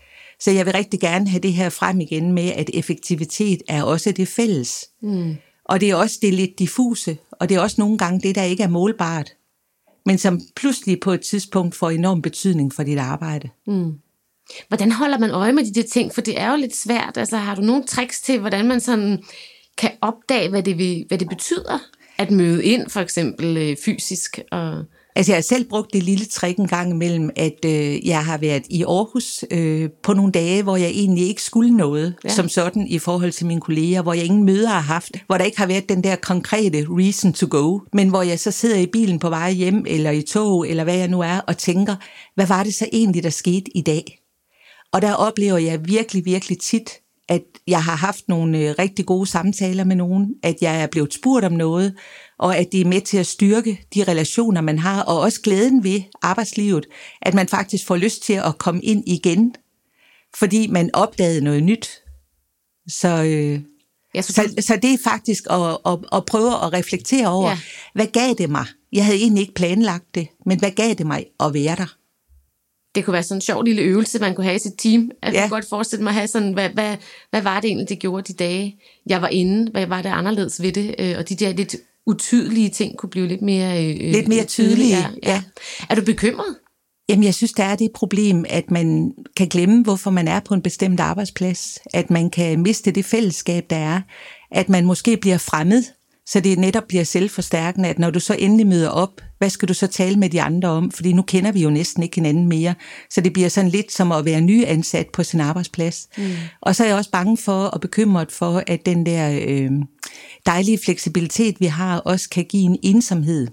Så 0.44 0.52
jeg 0.52 0.66
vil 0.66 0.74
rigtig 0.74 1.00
gerne 1.00 1.30
have 1.30 1.42
det 1.42 1.54
her 1.54 1.70
frem 1.70 2.00
igen 2.00 2.32
med, 2.32 2.52
at 2.52 2.70
effektivitet 2.74 3.62
er 3.68 3.84
også 3.84 4.12
det 4.12 4.28
fælles. 4.28 4.86
Mm. 5.02 5.36
Og 5.66 5.82
det 5.82 5.90
er 5.90 5.96
også 5.96 6.20
det 6.22 6.34
lidt 6.34 6.60
diffuse, 6.60 7.18
og 7.32 7.50
det 7.50 7.56
er 7.56 7.62
også 7.62 7.76
nogle 7.80 7.98
gange 7.98 8.20
det, 8.20 8.36
der 8.36 8.44
ikke 8.44 8.64
er 8.64 8.68
målbart. 8.68 9.30
men 10.06 10.18
som 10.18 10.42
pludselig 10.56 11.00
på 11.00 11.12
et 11.12 11.22
tidspunkt 11.22 11.76
får 11.76 11.90
enorm 11.90 12.22
betydning 12.22 12.74
for 12.74 12.84
dit 12.84 12.98
arbejde. 12.98 13.50
Mm. 13.68 13.94
Hvordan 14.68 14.92
holder 14.92 15.18
man 15.18 15.30
øje 15.30 15.54
med 15.54 15.66
de 15.66 15.74
der 15.74 15.88
ting? 15.88 16.14
For 16.14 16.22
det 16.22 16.40
er 16.40 16.52
jo 16.52 16.58
lidt 16.58 16.76
svært. 16.76 17.18
Altså, 17.18 17.38
har 17.38 17.56
du 17.56 17.62
nogle 17.62 17.84
tricks 17.84 18.22
til, 18.22 18.40
hvordan 18.40 18.68
man 18.68 18.80
sådan 18.82 19.24
kan 19.78 19.92
opdage, 20.02 20.50
hvad 20.50 20.64
det, 20.64 20.78
vil, 20.78 21.06
hvad 21.08 21.18
det 21.18 21.30
betyder 21.30 21.80
at 22.18 22.32
møde 22.32 22.64
ind, 22.64 22.90
for 22.90 23.00
eksempel 23.00 23.58
øh, 23.58 23.78
fysisk? 23.86 24.40
Og 24.52 24.86
Altså 25.16 25.32
jeg 25.32 25.38
har 25.38 25.42
selv 25.42 25.66
brugt 25.70 25.94
det 25.94 26.04
lille 26.04 26.26
trick 26.26 26.58
en 26.58 26.68
gang 26.68 26.92
imellem, 26.92 27.30
at 27.36 27.66
øh, 27.66 28.08
jeg 28.08 28.26
har 28.26 28.38
været 28.38 28.64
i 28.70 28.84
Aarhus 28.84 29.46
øh, 29.52 29.90
på 30.04 30.14
nogle 30.14 30.32
dage, 30.32 30.64
hvor 30.64 30.78
jeg 30.78 30.90
egentlig 30.90 31.28
ikke 31.28 31.44
skulle 31.44 31.78
noget 31.78 32.16
ja. 32.24 32.30
som 32.30 32.50
sådan 32.50 32.88
i 32.88 33.00
forhold 33.00 33.32
til 33.32 33.46
mine 33.46 33.62
kolleger, 33.62 34.02
hvor 34.02 34.14
jeg 34.14 34.26
ingen 34.26 34.44
møder 34.44 34.70
har 34.70 34.80
haft, 34.80 35.12
hvor 35.26 35.38
der 35.38 35.46
ikke 35.46 35.58
har 35.58 35.68
været 35.68 35.90
den 35.90 36.04
der 36.04 36.16
konkrete 36.16 36.86
reason 36.90 37.34
to 37.34 37.48
go, 37.50 37.80
men 37.94 38.10
hvor 38.10 38.22
jeg 38.22 38.40
så 38.40 38.52
sidder 38.52 38.78
i 38.78 38.86
bilen 38.86 39.20
på 39.20 39.30
vej 39.30 39.52
hjem, 39.52 39.86
eller 39.88 40.12
i 40.12 40.22
tog, 40.22 40.70
eller 40.70 40.84
hvad 40.84 40.98
jeg 40.98 41.08
nu 41.08 41.22
er, 41.22 41.40
og 41.40 41.58
tænker, 41.58 41.96
hvad 42.36 42.48
var 42.48 42.64
det 42.64 42.74
så 42.74 42.88
egentlig, 42.94 43.24
der 43.24 43.30
skete 43.30 43.78
i 43.78 43.82
dag? 43.82 44.20
Og 44.94 45.02
der 45.02 45.14
oplever 45.14 45.58
jeg 45.58 45.88
virkelig, 45.88 46.26
virkelig 46.26 46.60
tit, 46.60 46.90
at 47.30 47.44
jeg 47.68 47.84
har 47.84 47.96
haft 47.96 48.28
nogle 48.28 48.58
øh, 48.58 48.76
rigtig 48.80 49.06
gode 49.06 49.28
samtaler 49.28 49.84
med 49.84 49.96
nogen, 49.96 50.36
at 50.44 50.56
jeg 50.62 50.82
er 50.82 50.88
blevet 50.88 51.14
spurgt 51.14 51.46
om 51.46 51.52
noget, 51.52 51.94
og 52.44 52.58
at 52.58 52.72
det 52.72 52.82
er 52.82 52.86
med 52.86 53.02
til 53.02 53.18
at 53.18 53.28
styrke 53.28 53.86
de 53.94 54.04
relationer, 54.04 54.62
man 54.62 54.80
har, 54.80 55.04
og 55.04 55.20
også 55.20 55.42
glæden 55.42 55.84
ved 55.84 56.02
arbejdslivet, 56.22 56.86
at 57.22 57.34
man 57.34 57.48
faktisk 57.48 57.88
får 57.88 57.96
lyst 57.96 58.24
til 58.24 58.34
at 58.34 58.58
komme 58.58 58.82
ind 58.82 59.04
igen, 59.08 59.56
fordi 60.40 60.68
man 60.68 60.90
opdagede 60.94 61.42
noget 61.42 61.64
nyt. 61.64 61.90
Så, 62.88 63.24
øh, 63.24 63.60
ja, 64.16 64.22
så, 64.22 64.34
så, 64.34 64.54
så 64.60 64.76
det 64.76 64.94
er 64.94 64.98
faktisk 65.04 65.44
at, 65.50 65.78
at, 65.86 66.00
at 66.12 66.26
prøve 66.26 66.54
at 66.66 66.74
reflektere 66.74 67.28
over, 67.28 67.50
ja. 67.50 67.58
hvad 67.94 68.08
gav 68.08 68.34
det 68.38 68.50
mig? 68.50 68.66
Jeg 68.92 69.06
havde 69.06 69.18
egentlig 69.18 69.42
ikke 69.42 69.54
planlagt 69.54 70.16
det, 70.16 70.28
men 70.46 70.60
hvad 70.60 70.72
gav 70.72 70.94
det 70.94 71.08
mig 71.08 71.26
at 71.40 71.54
være 71.54 71.76
der? 71.76 71.98
det 72.96 73.06
kunne 73.06 73.14
være 73.14 73.24
sådan 73.24 73.38
en 73.38 73.42
sjov 73.42 73.64
lille 73.64 73.82
øvelse, 73.82 74.20
man 74.20 74.36
kunne 74.36 74.46
have 74.46 74.56
i 74.56 74.60
sit 74.60 74.74
team. 74.78 75.12
Jeg 75.24 75.34
ja. 75.34 75.42
kunne 75.42 75.50
godt 75.50 75.70
forestille 75.70 76.04
mig 76.04 76.12
at 76.12 76.16
have 76.16 76.28
sådan, 76.28 76.54
hvad, 76.54 76.70
hvad, 76.70 76.98
hvad 77.30 77.42
var 77.42 77.60
det 77.60 77.68
egentlig, 77.68 77.90
det 77.90 78.00
gjorde 78.00 78.34
de 78.34 78.34
dage, 78.34 78.80
jeg 79.06 79.22
var 79.22 79.28
inde? 79.28 79.72
Hvad 79.72 79.86
var 79.86 80.02
det 80.02 80.10
anderledes 80.10 80.62
ved 80.62 80.72
det? 80.72 80.96
Øh, 81.00 81.16
og 81.18 81.30
de 81.30 81.36
der 81.36 81.54
lidt 81.54 81.76
utydelige 82.08 82.70
ting 82.70 82.98
kunne 82.98 83.10
blive 83.10 83.28
lidt 83.28 83.42
mere... 83.42 83.86
Øh, 83.86 84.12
lidt 84.12 84.28
mere 84.28 84.44
tydelige, 84.44 84.98
ja, 84.98 85.08
ja. 85.24 85.32
ja. 85.34 85.44
Er 85.90 85.96
du 85.96 86.06
bekymret? 86.06 86.56
Jamen, 87.10 87.24
jeg 87.24 87.34
synes, 87.34 87.52
der 87.52 87.64
er 87.64 87.76
det 87.76 87.92
problem, 87.96 88.46
at 88.50 88.72
man 88.72 89.12
kan 89.38 89.48
glemme, 89.48 89.84
hvorfor 89.84 90.12
man 90.12 90.28
er 90.28 90.40
på 90.40 90.54
en 90.54 90.62
bestemt 90.62 91.00
arbejdsplads. 91.00 91.80
At 91.94 92.10
man 92.10 92.30
kan 92.30 92.62
miste 92.62 92.92
det 92.92 93.06
fællesskab, 93.06 93.64
der 93.70 93.76
er. 93.76 94.02
At 94.52 94.70
man 94.70 94.86
måske 94.86 95.18
bliver 95.18 95.38
fremmed 95.38 95.84
så 96.26 96.40
det 96.40 96.60
netop 96.60 96.84
bliver 96.88 97.04
selvforstærkende, 97.04 97.90
at 97.90 98.00
når 98.00 98.10
du 98.10 98.20
så 98.20 98.36
endelig 98.40 98.68
møder 98.68 98.90
op, 98.90 99.22
hvad 99.38 99.50
skal 99.50 99.68
du 99.68 99.74
så 99.74 99.88
tale 99.88 100.16
med 100.16 100.30
de 100.30 100.42
andre 100.42 100.70
om? 100.70 100.92
Fordi 100.92 101.14
nu 101.14 101.22
kender 101.22 101.52
vi 101.52 101.62
jo 101.62 101.70
næsten 101.70 102.04
ikke 102.04 102.16
hinanden 102.16 102.48
mere. 102.48 102.76
Så 103.10 103.22
det 103.22 103.34
bliver 103.34 103.50
sådan 103.50 103.70
lidt 103.70 103.92
som 103.92 104.12
at 104.12 104.26
være 104.26 104.42
nyansat 104.42 105.08
på 105.14 105.24
sin 105.24 105.40
arbejdsplads. 105.40 106.08
Mm. 106.18 106.24
Og 106.62 106.76
så 106.76 106.84
er 106.84 106.88
jeg 106.88 106.98
også 106.98 107.12
bange 107.12 107.38
for 107.38 107.64
og 107.64 107.82
bekymret 107.82 108.32
for, 108.32 108.64
at 108.68 108.86
den 108.86 109.06
der 109.06 109.40
øh, 109.48 109.72
dejlige 110.46 110.80
fleksibilitet, 110.86 111.60
vi 111.60 111.66
har, 111.66 112.00
også 112.00 112.30
kan 112.30 112.46
give 112.46 112.64
en 112.64 112.80
ensomhed. 112.84 113.48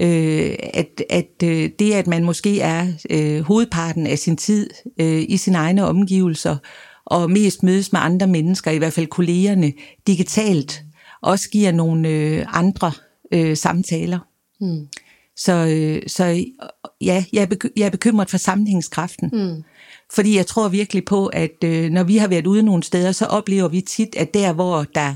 Øh, 0.00 0.56
at 0.74 1.02
at 1.10 1.42
øh, 1.44 1.70
det, 1.78 1.92
at 1.92 2.06
man 2.06 2.24
måske 2.24 2.60
er 2.60 2.86
øh, 3.10 3.40
hovedparten 3.40 4.06
af 4.06 4.18
sin 4.18 4.36
tid 4.36 4.70
øh, 5.00 5.24
i 5.28 5.36
sine 5.36 5.58
egne 5.58 5.84
omgivelser, 5.84 6.56
og 7.06 7.30
mest 7.30 7.62
mødes 7.62 7.92
med 7.92 8.00
andre 8.00 8.26
mennesker, 8.26 8.70
i 8.70 8.78
hvert 8.78 8.92
fald 8.92 9.06
kollegerne, 9.06 9.72
digitalt, 10.06 10.82
også 11.22 11.50
giver 11.50 11.72
nogle 11.72 12.08
øh, 12.08 12.46
andre 12.48 12.92
øh, 13.32 13.56
samtaler. 13.56 14.18
Mm. 14.60 14.88
Så, 15.36 15.52
øh, 15.52 16.02
så 16.06 16.44
ja, 17.00 17.24
jeg 17.32 17.42
er, 17.42 17.46
beky- 17.46 17.72
jeg 17.76 17.86
er 17.86 17.90
bekymret 17.90 18.30
for 18.30 18.38
sammenhængskraften. 18.38 19.30
Mm. 19.32 19.62
Fordi 20.12 20.36
jeg 20.36 20.46
tror 20.46 20.68
virkelig 20.68 21.04
på, 21.04 21.26
at 21.26 21.64
øh, 21.64 21.90
når 21.90 22.02
vi 22.02 22.16
har 22.16 22.28
været 22.28 22.46
ude 22.46 22.62
nogle 22.62 22.82
steder, 22.82 23.12
så 23.12 23.26
oplever 23.26 23.68
vi 23.68 23.80
tit, 23.80 24.16
at 24.16 24.34
der, 24.34 24.52
hvor 24.52 24.84
der 24.94 25.14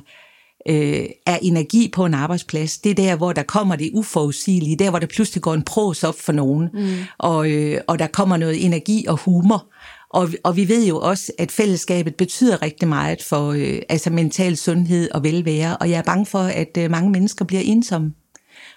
øh, 0.68 1.06
er 1.26 1.38
energi 1.42 1.90
på 1.92 2.04
en 2.04 2.14
arbejdsplads, 2.14 2.78
det 2.78 2.90
er 2.90 2.94
der, 2.94 3.16
hvor 3.16 3.32
der 3.32 3.42
kommer 3.42 3.76
det 3.76 3.90
uforudsigelige, 3.94 4.76
der, 4.76 4.90
hvor 4.90 4.98
der 4.98 5.06
pludselig 5.06 5.42
går 5.42 5.54
en 5.54 5.62
pros 5.62 6.04
op 6.04 6.20
for 6.20 6.32
nogen, 6.32 6.68
mm. 6.74 6.88
og, 7.18 7.50
øh, 7.50 7.80
og 7.86 7.98
der 7.98 8.06
kommer 8.06 8.36
noget 8.36 8.64
energi 8.64 9.06
og 9.08 9.16
humor. 9.16 9.66
Og, 10.10 10.28
og 10.44 10.56
vi 10.56 10.68
ved 10.68 10.86
jo 10.86 11.00
også, 11.00 11.32
at 11.38 11.52
fællesskabet 11.52 12.14
betyder 12.14 12.62
rigtig 12.62 12.88
meget 12.88 13.22
for 13.22 13.52
øh, 13.52 13.82
altså 13.88 14.10
mental 14.10 14.56
sundhed 14.56 15.10
og 15.10 15.24
velvære, 15.24 15.76
og 15.76 15.90
jeg 15.90 15.98
er 15.98 16.02
bange 16.02 16.26
for, 16.26 16.38
at 16.38 16.76
øh, 16.78 16.90
mange 16.90 17.10
mennesker 17.10 17.44
bliver 17.44 17.62
ensomme, 17.64 18.12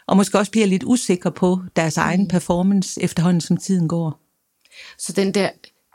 og 0.07 0.17
måske 0.17 0.38
også 0.38 0.51
bliver 0.51 0.67
lidt 0.67 0.83
usikre 0.83 1.31
på 1.31 1.59
deres 1.75 1.98
egen 1.98 2.27
performance 2.27 3.01
efterhånden, 3.01 3.41
som 3.41 3.57
tiden 3.57 3.88
går. 3.88 4.21
Så 4.98 5.13
den 5.13 5.33
der 5.33 5.50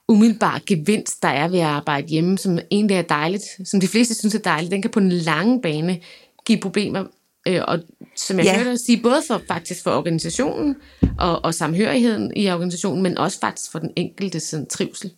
umiddelbare 0.09 0.61
gevinst, 0.67 1.23
der 1.23 1.29
er 1.29 1.49
ved 1.49 1.59
at 1.59 1.67
arbejde 1.67 2.07
hjemme, 2.07 2.39
som 2.39 2.59
egentlig 2.71 2.97
er 2.97 3.03
dejligt, 3.03 3.45
som 3.65 3.81
de 3.81 3.89
fleste 3.89 4.15
synes 4.15 4.35
er 4.35 4.39
dejligt, 4.39 4.71
den 4.71 4.83
kan 4.83 4.91
på 4.91 5.01
en 5.01 5.13
lange 5.13 5.63
bane 5.63 6.01
give 6.47 6.61
problemer. 6.61 7.05
Øh, 7.49 7.61
og 7.69 7.79
som 8.17 8.39
jeg 8.39 8.45
ja. 8.45 8.57
hørte 8.57 8.71
dig 8.71 8.81
sige, 8.81 9.03
både 9.03 9.23
for 9.29 9.43
faktisk 9.49 9.83
for 9.83 9.91
organisationen 9.91 10.77
og, 11.19 11.45
og 11.45 11.55
samhørigheden 11.55 12.33
i 12.37 12.51
organisationen, 12.51 13.03
men 13.03 13.19
også 13.19 13.41
faktisk 13.41 13.73
for 13.73 13.79
den 13.79 13.91
enkelte 13.97 14.41
sådan, 14.41 14.67
trivsel. 14.67 15.13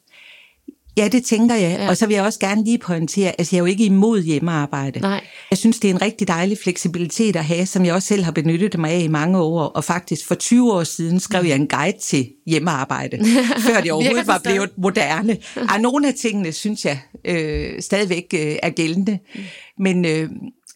Ja, 0.96 1.08
det 1.08 1.24
tænker 1.24 1.54
jeg. 1.54 1.76
Ja. 1.78 1.88
Og 1.88 1.96
så 1.96 2.06
vil 2.06 2.14
jeg 2.14 2.24
også 2.24 2.38
gerne 2.38 2.64
lige 2.64 2.78
pointere, 2.78 3.28
at 3.28 3.34
altså, 3.38 3.56
jeg 3.56 3.58
er 3.58 3.62
jo 3.62 3.66
ikke 3.66 3.84
imod 3.84 4.22
hjemmearbejde. 4.22 5.00
Nej. 5.00 5.24
Jeg 5.50 5.58
synes, 5.58 5.78
det 5.78 5.90
er 5.90 5.94
en 5.94 6.02
rigtig 6.02 6.28
dejlig 6.28 6.58
fleksibilitet 6.58 7.36
at 7.36 7.44
have, 7.44 7.66
som 7.66 7.84
jeg 7.84 7.94
også 7.94 8.08
selv 8.08 8.24
har 8.24 8.32
benyttet 8.32 8.80
mig 8.80 8.90
af 8.90 9.00
i 9.00 9.08
mange 9.08 9.38
år. 9.38 9.62
Og 9.62 9.84
faktisk 9.84 10.26
for 10.26 10.34
20 10.34 10.72
år 10.72 10.84
siden 10.84 11.20
skrev 11.20 11.44
jeg 11.44 11.56
en 11.56 11.68
guide 11.68 11.98
til 11.98 12.28
hjemmearbejde, 12.46 13.18
før 13.66 13.80
det 13.80 13.92
overhovedet 13.92 14.26
var 14.26 14.40
blevet 14.44 14.70
moderne. 14.78 15.36
Og 15.74 15.80
nogle 15.80 16.08
af 16.08 16.14
tingene, 16.14 16.52
synes 16.52 16.84
jeg, 16.84 16.98
øh, 17.24 17.82
stadigvæk 17.82 18.26
øh, 18.34 18.56
er 18.62 18.70
gældende. 18.70 19.18
Men... 19.78 20.04
Øh, 20.04 20.28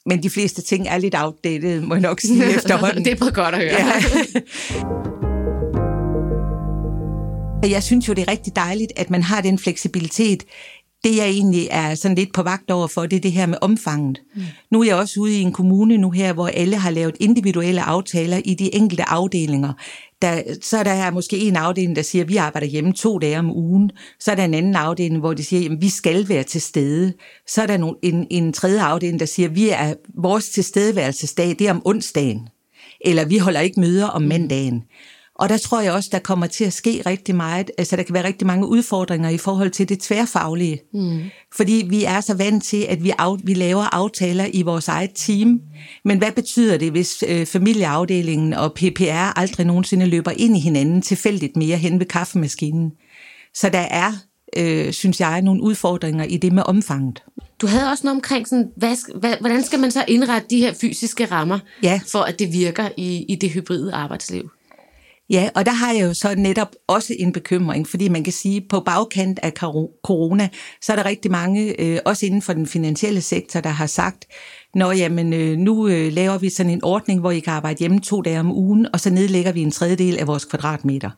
men 0.07 0.23
de 0.23 0.31
fleste 0.31 0.63
ting 0.63 0.89
er 0.89 0.99
lidt 0.99 1.15
outdated, 1.19 1.81
må 1.81 1.95
jeg 1.95 2.03
nok 2.03 2.21
sige 2.21 2.45
efterhånden. 2.57 3.05
det 3.05 3.21
er 3.21 3.31
godt 3.31 3.55
at 3.55 3.61
høre. 3.61 3.87
Ja. 3.87 5.11
Jeg 7.63 7.83
synes 7.83 8.09
jo, 8.09 8.13
det 8.13 8.23
er 8.23 8.31
rigtig 8.31 8.57
dejligt, 8.57 8.93
at 8.97 9.11
man 9.11 9.23
har 9.23 9.41
den 9.41 9.59
fleksibilitet. 9.59 10.45
Det 11.05 11.17
jeg 11.17 11.29
egentlig 11.29 11.69
er 11.71 11.95
sådan 11.95 12.17
lidt 12.17 12.33
på 12.35 12.43
vagt 12.43 12.71
over 12.71 12.87
for, 12.87 13.07
det 13.07 13.17
er 13.17 13.21
det 13.21 13.33
her 13.33 13.47
med 13.47 13.59
omfanget. 13.61 14.21
Mm. 14.35 14.43
Nu 14.71 14.81
er 14.81 14.85
jeg 14.85 14.97
også 14.97 15.21
ude 15.21 15.39
i 15.39 15.41
en 15.41 15.53
kommune 15.53 15.99
nu 15.99 16.11
her, 16.11 16.33
hvor 16.33 16.47
alle 16.47 16.77
har 16.77 16.91
lavet 16.91 17.17
individuelle 17.21 17.83
aftaler 17.83 18.41
i 18.45 18.55
de 18.55 18.75
enkelte 18.75 19.09
afdelinger. 19.09 19.73
Der, 20.23 20.43
så 20.63 20.79
er 20.79 20.83
der 20.83 21.11
måske 21.11 21.39
en 21.39 21.57
afdeling, 21.57 21.97
der 21.97 22.03
siger, 22.03 22.25
at 22.25 22.29
vi 22.29 22.37
arbejder 22.37 22.67
hjemme 22.67 22.93
to 22.93 23.19
dage 23.19 23.39
om 23.39 23.51
ugen. 23.51 23.91
Så 24.21 24.31
er 24.31 24.35
der 24.35 24.45
en 24.45 24.55
anden 24.55 24.77
afdeling, 24.77 25.21
hvor 25.21 25.35
de 25.35 25.45
siger, 25.45 25.71
at 25.71 25.83
vi 25.83 25.89
skal 25.89 26.29
være 26.29 26.43
til 26.43 26.61
stede. 26.61 27.13
Så 27.47 27.63
er 27.63 27.67
der 27.67 27.95
en, 28.03 28.27
en 28.31 28.53
tredje 28.53 28.83
afdeling, 28.83 29.21
der 29.21 29.27
siger, 29.27 29.49
at 29.49 29.55
vi 29.55 29.69
er, 29.69 29.95
vores 30.23 30.49
tilstedeværelsesdag, 30.49 31.49
det 31.49 31.61
er 31.61 31.71
om 31.71 31.83
onsdagen. 31.85 32.49
Eller 33.01 33.25
vi 33.25 33.39
holder 33.39 33.61
ikke 33.61 33.81
møder 33.81 34.07
om 34.07 34.23
mandagen. 34.23 34.75
Mm. 34.75 34.83
Og 35.41 35.49
der 35.49 35.59
tror 35.59 35.81
jeg 35.81 35.93
også, 35.93 36.09
der 36.13 36.19
kommer 36.19 36.47
til 36.47 36.65
at 36.65 36.73
ske 36.73 37.03
rigtig 37.07 37.35
meget. 37.35 37.71
Altså, 37.79 37.97
der 37.97 38.03
kan 38.03 38.15
være 38.15 38.25
rigtig 38.25 38.47
mange 38.47 38.67
udfordringer 38.67 39.29
i 39.29 39.39
forhold 39.39 39.71
til 39.71 39.89
det 39.89 40.01
tværfaglige. 40.01 40.81
Mm. 40.95 41.21
Fordi 41.57 41.87
vi 41.89 42.05
er 42.05 42.21
så 42.21 42.35
vant 42.35 42.65
til, 42.65 42.87
at 42.89 43.05
vi, 43.05 43.13
af, 43.19 43.37
vi 43.45 43.55
laver 43.55 43.95
aftaler 43.95 44.47
i 44.53 44.63
vores 44.63 44.89
eget 44.89 45.11
team. 45.15 45.61
Men 46.05 46.19
hvad 46.19 46.33
betyder 46.33 46.77
det, 46.77 46.91
hvis 46.91 47.25
øh, 47.29 47.47
familieafdelingen 47.47 48.55
og 48.55 48.73
PPR 48.73 49.39
aldrig 49.39 49.67
nogensinde 49.67 50.07
løber 50.07 50.31
ind 50.37 50.57
i 50.57 50.61
hinanden 50.61 51.03
tilfældigt 51.03 51.57
mere 51.57 51.77
hen 51.77 51.99
ved 51.99 52.07
kaffemaskinen? 52.07 52.91
Så 53.55 53.69
der 53.69 53.79
er, 53.79 54.13
øh, 54.57 54.93
synes 54.93 55.21
jeg, 55.21 55.43
nogle 55.43 55.63
udfordringer 55.63 56.25
i 56.25 56.37
det 56.37 56.53
med 56.53 56.63
omfanget. 56.67 57.23
Du 57.61 57.67
havde 57.67 57.91
også 57.91 58.07
noget 58.07 58.17
omkring, 58.17 58.49
sådan, 58.49 58.69
hvad, 58.77 58.97
hvad, 59.21 59.35
hvordan 59.41 59.63
skal 59.63 59.81
man 59.81 59.91
så 59.91 60.05
indrette 60.09 60.49
de 60.51 60.59
her 60.59 60.75
fysiske 60.81 61.25
rammer, 61.25 61.59
ja. 61.83 62.01
for 62.13 62.19
at 62.19 62.39
det 62.39 62.53
virker 62.53 62.89
i, 62.97 63.25
i 63.29 63.35
det 63.35 63.51
hybride 63.51 63.95
arbejdsliv? 63.95 64.51
Ja, 65.31 65.51
og 65.55 65.67
der 65.67 65.73
har 65.73 65.93
jeg 65.93 66.03
jo 66.03 66.15
så 66.15 66.35
netop 66.35 66.75
også 66.87 67.15
en 67.19 67.33
bekymring, 67.33 67.89
fordi 67.89 68.09
man 68.09 68.25
kan 68.25 68.33
sige, 68.33 68.57
at 68.57 68.63
på 68.69 68.81
bagkant 68.81 69.39
af 69.43 69.53
corona, 70.03 70.49
så 70.83 70.93
er 70.93 70.97
der 70.97 71.05
rigtig 71.05 71.31
mange, 71.31 71.81
øh, 71.81 71.99
også 72.05 72.27
inden 72.27 72.43
for 72.43 72.53
den 72.53 72.67
finansielle 72.67 73.21
sektor, 73.21 73.61
der 73.61 73.71
har 73.71 73.87
sagt, 73.87 74.27
Nå, 74.75 74.91
jamen, 74.91 75.33
øh, 75.33 75.59
nu 75.59 75.89
øh, 75.89 76.13
laver 76.13 76.39
vi 76.39 76.51
sådan 76.51 76.73
en 76.73 76.85
ordning, 76.85 77.21
hvor 77.21 77.31
I 77.31 77.41
kan 77.41 77.53
arbejde 77.53 77.79
hjemme 77.79 78.01
to 78.01 78.23
dage 78.23 78.41
om 78.41 78.53
ugen, 78.53 78.87
og 78.93 79.01
så 79.01 79.11
nedlægger 79.11 79.53
vi 79.53 79.61
en 79.61 79.71
tredjedel 79.71 80.19
af 80.19 80.27
vores 80.27 80.45
kvadratmeter. 80.45 81.11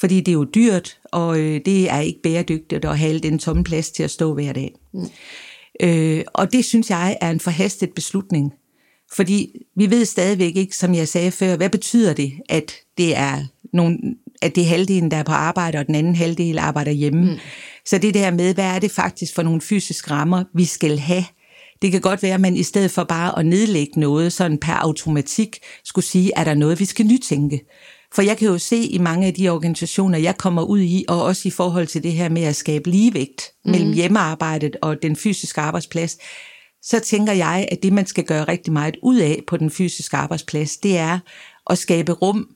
Fordi 0.00 0.20
det 0.20 0.28
er 0.28 0.32
jo 0.32 0.44
dyrt, 0.44 0.98
og 1.04 1.36
det 1.36 1.90
er 1.90 2.00
ikke 2.00 2.22
bæredygtigt 2.22 2.84
at 2.84 2.98
have 2.98 3.18
den 3.18 3.38
tomme 3.38 3.64
plads 3.64 3.90
til 3.90 4.02
at 4.02 4.10
stå 4.10 4.34
hver 4.34 4.52
dag. 4.52 4.74
Mm. 4.94 5.06
Øh, 5.80 6.24
og 6.26 6.52
det 6.52 6.64
synes 6.64 6.90
jeg 6.90 7.16
er 7.20 7.30
en 7.30 7.40
forhastet 7.40 7.90
beslutning. 7.94 8.52
Fordi 9.12 9.50
vi 9.76 9.90
ved 9.90 10.04
stadigvæk 10.04 10.56
ikke, 10.56 10.76
som 10.76 10.94
jeg 10.94 11.08
sagde 11.08 11.30
før, 11.30 11.56
hvad 11.56 11.70
betyder 11.70 12.12
det, 12.12 12.32
at 12.48 12.72
det 12.98 13.16
er 13.16 13.44
nogle, 13.72 13.98
at 14.42 14.54
det 14.54 14.62
er 14.62 14.66
halvdelen, 14.68 15.10
der 15.10 15.16
er 15.16 15.22
på 15.22 15.32
arbejde, 15.32 15.78
og 15.78 15.86
den 15.86 15.94
anden 15.94 16.16
halvdel 16.16 16.58
arbejder 16.58 16.92
hjemme. 16.92 17.30
Mm. 17.30 17.38
Så 17.86 17.98
det 17.98 18.14
der 18.14 18.30
med, 18.30 18.54
hvad 18.54 18.64
er 18.64 18.78
det 18.78 18.90
faktisk 18.90 19.34
for 19.34 19.42
nogle 19.42 19.60
fysiske 19.60 20.10
rammer, 20.10 20.44
vi 20.54 20.64
skal 20.64 20.98
have, 20.98 21.24
Det 21.82 21.92
kan 21.92 22.00
godt 22.00 22.22
være, 22.22 22.34
at 22.34 22.40
man 22.40 22.56
i 22.56 22.62
stedet 22.62 22.90
for 22.90 23.04
bare 23.04 23.38
at 23.38 23.46
nedlægge 23.46 24.00
noget 24.00 24.32
sådan 24.32 24.58
per 24.58 24.72
automatik, 24.72 25.58
skulle 25.84 26.04
sige, 26.04 26.32
er 26.36 26.44
der 26.44 26.54
noget, 26.54 26.80
vi 26.80 26.84
skal 26.84 27.06
nytænke. 27.06 27.60
For 28.14 28.22
jeg 28.22 28.36
kan 28.36 28.48
jo 28.48 28.58
se 28.58 28.76
i 28.76 28.98
mange 28.98 29.26
af 29.26 29.34
de 29.34 29.48
organisationer, 29.48 30.18
jeg 30.18 30.36
kommer 30.38 30.62
ud 30.62 30.80
i, 30.80 31.04
og 31.08 31.22
også 31.22 31.48
i 31.48 31.50
forhold 31.50 31.86
til 31.86 32.02
det 32.02 32.12
her 32.12 32.28
med 32.28 32.42
at 32.42 32.56
skabe 32.56 32.90
ligevægt 32.90 33.42
mm. 33.64 33.70
mellem 33.70 33.92
hjemmearbejdet 33.92 34.76
og 34.82 35.02
den 35.02 35.16
fysiske 35.16 35.60
arbejdsplads, 35.60 36.18
så 36.84 37.00
tænker 37.00 37.32
jeg, 37.32 37.68
at 37.72 37.82
det, 37.82 37.92
man 37.92 38.06
skal 38.06 38.24
gøre 38.24 38.44
rigtig 38.44 38.72
meget 38.72 38.96
ud 39.02 39.16
af 39.16 39.42
på 39.46 39.56
den 39.56 39.70
fysiske 39.70 40.16
arbejdsplads, 40.16 40.76
det 40.76 40.98
er 40.98 41.18
at 41.70 41.78
skabe 41.78 42.12
rum 42.12 42.48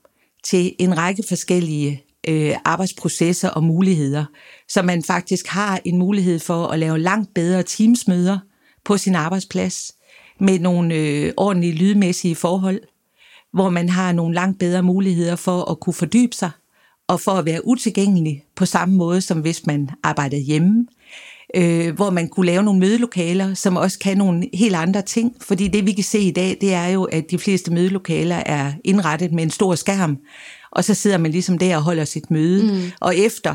til 0.44 0.74
en 0.78 0.98
række 0.98 1.22
forskellige 1.28 2.02
øh, 2.28 2.54
arbejdsprocesser 2.64 3.48
og 3.48 3.64
muligheder, 3.64 4.24
så 4.68 4.82
man 4.82 5.02
faktisk 5.02 5.46
har 5.46 5.80
en 5.84 5.98
mulighed 5.98 6.38
for 6.38 6.66
at 6.66 6.78
lave 6.78 6.98
langt 6.98 7.34
bedre 7.34 7.62
teamsmøder 7.62 8.38
på 8.84 8.96
sin 8.96 9.14
arbejdsplads 9.14 9.92
med 10.40 10.58
nogle 10.58 10.94
øh, 10.94 11.32
ordentlige 11.36 11.72
lydmæssige 11.72 12.36
forhold, 12.36 12.80
hvor 13.52 13.70
man 13.70 13.88
har 13.88 14.12
nogle 14.12 14.34
langt 14.34 14.58
bedre 14.58 14.82
muligheder 14.82 15.36
for 15.36 15.70
at 15.70 15.80
kunne 15.80 15.94
fordybe 15.94 16.36
sig 16.36 16.50
og 17.08 17.20
for 17.20 17.32
at 17.32 17.44
være 17.44 17.66
utilgængelig 17.66 18.44
på 18.56 18.66
samme 18.66 18.96
måde, 18.96 19.20
som 19.20 19.40
hvis 19.40 19.66
man 19.66 19.90
arbejdede 20.02 20.40
hjemme 20.40 20.86
øh, 21.56 21.94
hvor 21.94 22.10
man 22.10 22.28
kunne 22.28 22.46
lave 22.46 22.62
nogle 22.62 22.80
mødelokaler, 22.80 23.54
som 23.54 23.76
også 23.76 23.98
kan 23.98 24.18
nogle 24.18 24.48
helt 24.54 24.74
andre 24.74 25.02
ting. 25.02 25.36
Fordi 25.40 25.68
det, 25.68 25.86
vi 25.86 25.92
kan 25.92 26.04
se 26.04 26.18
i 26.18 26.30
dag, 26.30 26.56
det 26.60 26.74
er 26.74 26.86
jo, 26.86 27.04
at 27.04 27.30
de 27.30 27.38
fleste 27.38 27.72
mødelokaler 27.72 28.42
er 28.46 28.72
indrettet 28.84 29.32
med 29.32 29.42
en 29.42 29.50
stor 29.50 29.74
skærm, 29.74 30.18
og 30.70 30.84
så 30.84 30.94
sidder 30.94 31.18
man 31.18 31.30
ligesom 31.30 31.58
der 31.58 31.76
og 31.76 31.82
holder 31.82 32.04
sit 32.04 32.30
møde. 32.30 32.72
Mm. 32.72 32.90
Og 33.00 33.16
efter 33.16 33.54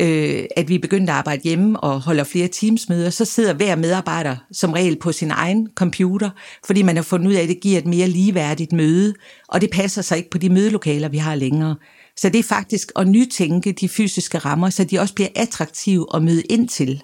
øh, 0.00 0.44
at 0.56 0.68
vi 0.68 0.78
begyndte 0.78 1.12
at 1.12 1.18
arbejde 1.18 1.42
hjemme 1.42 1.80
og 1.80 2.00
holder 2.00 2.24
flere 2.24 2.48
teamsmøder, 2.48 3.10
så 3.10 3.24
sidder 3.24 3.54
hver 3.54 3.76
medarbejder 3.76 4.36
som 4.52 4.72
regel 4.72 4.98
på 4.98 5.12
sin 5.12 5.30
egen 5.30 5.68
computer, 5.74 6.30
fordi 6.66 6.82
man 6.82 6.96
har 6.96 7.02
fundet 7.02 7.26
ud 7.26 7.34
af, 7.34 7.42
at 7.42 7.48
det 7.48 7.60
giver 7.60 7.78
et 7.78 7.86
mere 7.86 8.08
ligeværdigt 8.08 8.72
møde, 8.72 9.14
og 9.48 9.60
det 9.60 9.70
passer 9.70 10.02
sig 10.02 10.18
ikke 10.18 10.30
på 10.30 10.38
de 10.38 10.48
mødelokaler, 10.48 11.08
vi 11.08 11.18
har 11.18 11.34
længere. 11.34 11.76
Så 12.16 12.28
det 12.28 12.38
er 12.38 12.42
faktisk 12.42 12.92
at 12.96 13.08
nytænke 13.08 13.72
de 13.72 13.88
fysiske 13.88 14.38
rammer, 14.38 14.70
så 14.70 14.84
de 14.84 14.98
også 14.98 15.14
bliver 15.14 15.28
attraktive 15.36 16.06
at 16.14 16.22
møde 16.22 16.42
ind 16.42 16.68
til 16.68 17.02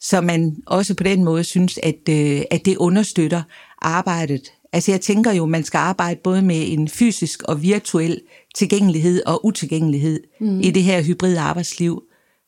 så 0.00 0.20
man 0.20 0.56
også 0.66 0.94
på 0.94 1.02
den 1.02 1.24
måde 1.24 1.44
synes, 1.44 1.78
at, 1.82 2.08
øh, 2.08 2.42
at 2.50 2.64
det 2.64 2.76
understøtter 2.76 3.42
arbejdet. 3.82 4.52
Altså 4.72 4.90
jeg 4.90 5.00
tænker 5.00 5.32
jo, 5.32 5.46
man 5.46 5.64
skal 5.64 5.78
arbejde 5.78 6.20
både 6.24 6.42
med 6.42 6.72
en 6.72 6.88
fysisk 6.88 7.42
og 7.42 7.62
virtuel 7.62 8.20
tilgængelighed 8.54 9.22
og 9.26 9.46
utilgængelighed 9.46 10.20
mm. 10.40 10.60
i 10.60 10.70
det 10.70 10.82
her 10.82 11.02
hybride 11.02 11.40
arbejdsliv, 11.40 12.02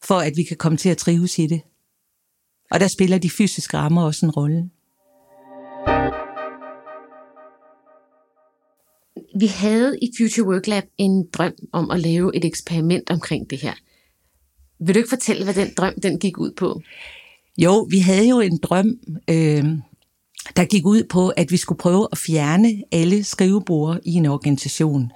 for 0.04 0.14
at 0.14 0.36
vi 0.36 0.42
kan 0.42 0.56
komme 0.56 0.78
til 0.78 0.88
at 0.88 0.96
trives 0.96 1.38
i 1.38 1.46
det. 1.46 1.60
Og 2.70 2.80
der 2.80 2.88
spiller 2.88 3.18
de 3.18 3.30
fysiske 3.30 3.76
rammer 3.76 4.02
også 4.02 4.26
en 4.26 4.30
rolle. 4.30 4.70
Vi 9.40 9.46
havde 9.46 9.98
i 10.02 10.10
Future 10.18 10.48
Work 10.48 10.66
Lab 10.66 10.84
en 10.98 11.26
drøm 11.32 11.54
om 11.72 11.90
at 11.90 12.00
lave 12.00 12.36
et 12.36 12.44
eksperiment 12.44 13.10
omkring 13.10 13.50
det 13.50 13.58
her. 13.58 13.74
Vil 14.80 14.94
du 14.94 14.98
ikke 14.98 15.08
fortælle, 15.08 15.44
hvad 15.44 15.54
den 15.54 15.74
drøm 15.76 15.94
den 16.02 16.18
gik 16.18 16.38
ud 16.38 16.52
på? 16.56 16.82
Jo, 17.58 17.86
vi 17.90 17.98
havde 17.98 18.28
jo 18.28 18.40
en 18.40 18.58
drøm, 18.58 18.94
øh, 19.30 19.64
der 20.56 20.64
gik 20.64 20.86
ud 20.86 21.04
på, 21.10 21.28
at 21.28 21.50
vi 21.50 21.56
skulle 21.56 21.78
prøve 21.78 22.08
at 22.12 22.18
fjerne 22.18 22.82
alle 22.92 23.24
skrivebord 23.24 23.98
i 24.04 24.12
en 24.12 24.26
organisation. 24.26 25.10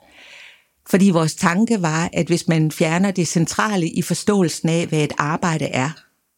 Fordi 0.90 1.10
vores 1.10 1.34
tanke 1.34 1.82
var, 1.82 2.10
at 2.12 2.26
hvis 2.26 2.48
man 2.48 2.70
fjerner 2.70 3.10
det 3.10 3.28
centrale 3.28 3.88
i 3.88 4.02
forståelsen 4.02 4.68
af, 4.68 4.86
hvad 4.86 5.04
et 5.04 5.12
arbejde 5.18 5.64
er, 5.64 5.90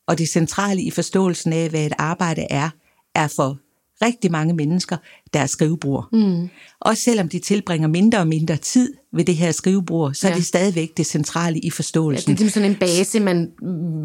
og 0.06 0.18
det 0.18 0.28
centrale 0.28 0.82
i 0.82 0.90
forståelsen 0.90 1.52
af, 1.52 1.70
hvad 1.70 1.86
et 1.86 1.92
arbejde 1.98 2.46
er, 2.50 2.70
er 3.14 3.28
for 3.28 3.58
rigtig 4.02 4.30
mange 4.30 4.54
mennesker 4.54 4.96
deres 5.34 5.50
skrivebord. 5.50 6.08
Mm. 6.12 6.48
Også 6.80 7.02
selvom 7.02 7.28
de 7.28 7.38
tilbringer 7.38 7.88
mindre 7.88 8.18
og 8.18 8.26
mindre 8.26 8.56
tid 8.56 8.92
ved 9.12 9.24
det 9.24 9.36
her 9.36 9.52
skrivebord, 9.52 10.14
så 10.14 10.26
ja. 10.26 10.32
er 10.32 10.36
det 10.36 10.46
stadigvæk 10.46 10.96
det 10.96 11.06
centrale 11.06 11.58
i 11.58 11.70
forståelsen. 11.70 12.30
Ja, 12.30 12.32
det 12.32 12.40
er 12.40 12.44
ligesom 12.44 12.62
sådan 12.62 12.70
en 12.70 12.76
base, 12.76 13.20
man 13.20 13.50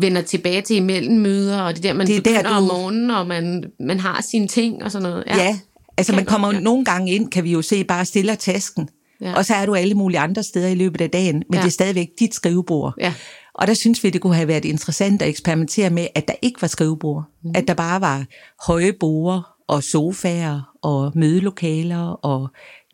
vender 0.01 0.21
tilbage 0.21 0.61
til 0.61 0.75
imellem 0.75 1.17
møder, 1.17 1.61
og 1.61 1.75
det 1.75 1.85
er 1.85 1.89
der, 1.89 1.97
man 1.97 2.07
det 2.07 2.17
er 2.17 2.21
der, 2.21 2.43
du... 2.43 2.49
om 2.49 2.63
morgenen, 2.63 3.11
og 3.11 3.27
man, 3.27 3.63
man 3.79 3.99
har 3.99 4.21
sine 4.29 4.47
ting 4.47 4.83
og 4.83 4.91
sådan 4.91 5.09
noget. 5.09 5.23
Ja, 5.27 5.37
ja 5.37 5.59
altså 5.97 6.15
man 6.15 6.25
kommer 6.25 6.53
ja. 6.53 6.59
nogle 6.59 6.85
gange 6.85 7.11
ind, 7.11 7.31
kan 7.31 7.43
vi 7.43 7.51
jo 7.51 7.61
se, 7.61 7.83
bare 7.83 8.05
stiller 8.05 8.35
tasken, 8.35 8.89
ja. 9.21 9.33
og 9.33 9.45
så 9.45 9.55
er 9.55 9.65
du 9.65 9.75
alle 9.75 9.93
mulige 9.93 10.19
andre 10.19 10.43
steder 10.43 10.67
i 10.67 10.75
løbet 10.75 11.01
af 11.01 11.09
dagen, 11.09 11.35
men 11.35 11.53
ja. 11.53 11.59
det 11.59 11.67
er 11.67 11.71
stadigvæk 11.71 12.09
dit 12.19 12.33
skrivebord. 12.33 12.93
Ja. 13.01 13.13
Og 13.53 13.67
der 13.67 13.73
synes 13.73 14.03
vi, 14.03 14.09
det 14.09 14.21
kunne 14.21 14.35
have 14.35 14.47
været 14.47 14.65
interessant 14.65 15.21
at 15.21 15.29
eksperimentere 15.29 15.89
med, 15.89 16.07
at 16.15 16.27
der 16.27 16.33
ikke 16.41 16.61
var 16.61 16.67
skrivebord. 16.67 17.23
Mm. 17.43 17.51
At 17.55 17.67
der 17.67 17.73
bare 17.73 18.01
var 18.01 18.25
høje 18.67 18.93
borer 18.93 19.58
og 19.69 19.83
sofaer 19.83 20.75
og 20.81 21.11
mødelokaler 21.15 22.25
og 22.25 22.47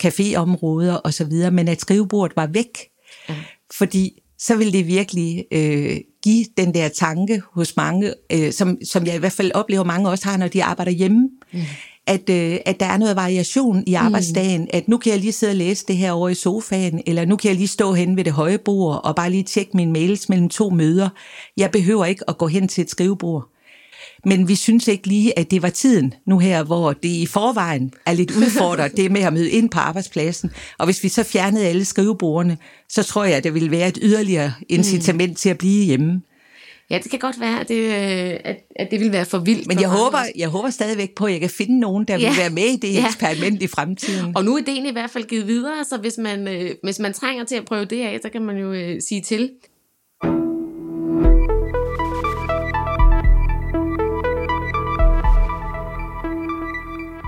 caféområder 0.04 1.02
osv., 1.04 1.52
men 1.52 1.68
at 1.68 1.82
skrivebordet 1.82 2.38
var 2.38 2.48
væk. 2.48 2.80
Ja. 3.30 3.36
Fordi 3.78 4.22
så 4.40 4.56
ville 4.56 4.74
det 4.74 4.88
virkelig 4.88 5.46
øh, 5.52 5.98
give 6.24 6.46
den 6.58 6.74
der 6.74 6.88
tanke 6.88 7.42
hos 7.54 7.78
mange, 7.78 8.14
øh, 8.32 8.52
som, 8.52 8.78
som 8.84 9.06
jeg 9.06 9.16
i 9.16 9.20
hvert 9.20 9.32
fald 9.32 9.52
oplever 9.54 9.84
mange 9.84 10.10
også 10.10 10.26
har, 10.26 10.38
når 10.38 10.48
de 10.48 10.64
arbejder 10.64 10.92
hjemme, 10.92 11.30
mm. 11.54 11.60
at, 12.08 12.30
øh, 12.30 12.58
at 12.66 12.80
der 12.80 12.86
er 12.86 12.98
noget 12.98 13.16
variation 13.16 13.84
i 13.88 13.94
arbejdsdagen, 13.94 14.62
mm. 14.62 14.68
at 14.74 14.88
nu 14.88 14.98
kan 14.98 15.12
jeg 15.12 15.20
lige 15.20 15.32
sidde 15.32 15.52
og 15.52 15.56
læse 15.56 15.86
det 15.88 15.98
her 15.98 16.12
over 16.12 16.30
i 16.30 16.34
sofaen, 16.34 17.02
eller 17.06 17.26
nu 17.26 17.36
kan 17.36 17.50
jeg 17.50 17.58
lige 17.58 17.68
stå 17.68 17.94
hen 17.94 18.18
ved 18.18 18.24
det 18.24 18.34
høje 18.34 18.58
bord 18.58 19.02
og 19.04 19.16
bare 19.16 19.30
lige 19.30 19.44
tjekke 19.44 19.72
mine 19.78 19.92
mails 19.92 20.30
mellem 20.30 20.50
to 20.50 20.70
møder. 20.70 21.10
Jeg 21.58 21.72
behøver 21.72 22.06
ikke 22.06 22.30
at 22.30 22.38
gå 22.38 22.48
hen 22.48 22.68
til 22.68 22.82
et 22.82 22.90
skrivebord. 22.90 23.55
Men 24.26 24.48
vi 24.48 24.56
synes 24.56 24.88
ikke 24.88 25.08
lige, 25.08 25.40
at 25.40 25.52
det 25.52 25.62
var 25.62 25.70
tiden 25.70 26.14
nu 26.28 26.40
her, 26.40 26.64
hvor 26.64 26.94
det 26.94 27.10
i 27.10 27.26
forvejen 27.26 27.94
er 28.06 28.14
lidt 28.14 28.32
udfordret, 28.42 28.98
det 28.98 29.12
med 29.12 29.22
at 29.22 29.34
møde 29.34 29.50
ind 29.50 29.70
på 29.70 29.80
arbejdspladsen. 29.80 30.52
Og 30.78 30.86
hvis 30.86 31.04
vi 31.04 31.10
så 31.10 31.24
fjernede 31.24 31.68
alle 31.68 31.86
skrivebordene, 31.86 32.58
så 32.90 33.04
tror 33.04 33.24
jeg, 33.24 33.38
at 33.38 33.44
det 33.44 33.54
ville 33.54 33.72
være 33.72 33.88
et 33.88 34.00
yderligere 34.02 34.54
incitament 34.70 35.32
mm. 35.32 35.36
til 35.36 35.50
at 35.50 35.58
blive 35.58 35.86
hjemme. 35.86 36.22
Ja, 36.90 37.00
det 37.04 37.12
kan 37.12 37.20
godt 37.20 37.40
være, 37.40 37.60
at 37.60 37.68
det, 37.68 37.76
øh, 37.76 38.40
at, 38.44 38.58
at 38.76 38.88
det 38.92 39.00
vil 39.00 39.12
være 39.12 39.26
for 39.26 39.38
vildt. 39.38 39.68
Men 39.68 39.82
jeg 39.82 39.90
håber, 39.90 40.18
jeg 40.36 40.50
håber 40.50 40.70
stadigvæk 40.70 41.16
på, 41.16 41.26
at 41.26 41.32
jeg 41.32 41.40
kan 41.40 41.50
finde 41.50 41.80
nogen, 41.80 42.06
der 42.06 42.18
ja. 42.18 42.30
vil 42.30 42.38
være 42.38 42.50
med 42.50 42.64
i 42.64 42.76
det 42.76 42.94
ja. 42.94 43.06
eksperiment 43.06 43.62
i 43.62 43.68
fremtiden. 43.68 44.38
Og 44.38 44.46
nu 44.46 44.56
er 44.56 44.62
ideen 44.62 44.86
i 44.86 44.92
hvert 44.92 45.10
fald 45.10 45.24
givet 45.24 45.48
videre, 45.48 45.84
så 45.84 45.98
hvis 45.98 46.18
man, 46.18 46.48
øh, 46.48 46.72
hvis 46.84 47.00
man 47.00 47.14
trænger 47.14 47.44
til 47.44 47.56
at 47.56 47.66
prøve 47.66 47.86
det 47.86 48.02
af, 48.02 48.20
så 48.22 48.30
kan 48.30 48.42
man 48.42 48.58
jo 48.58 48.74
øh, 48.74 49.02
sige 49.02 49.22
til. 49.22 49.52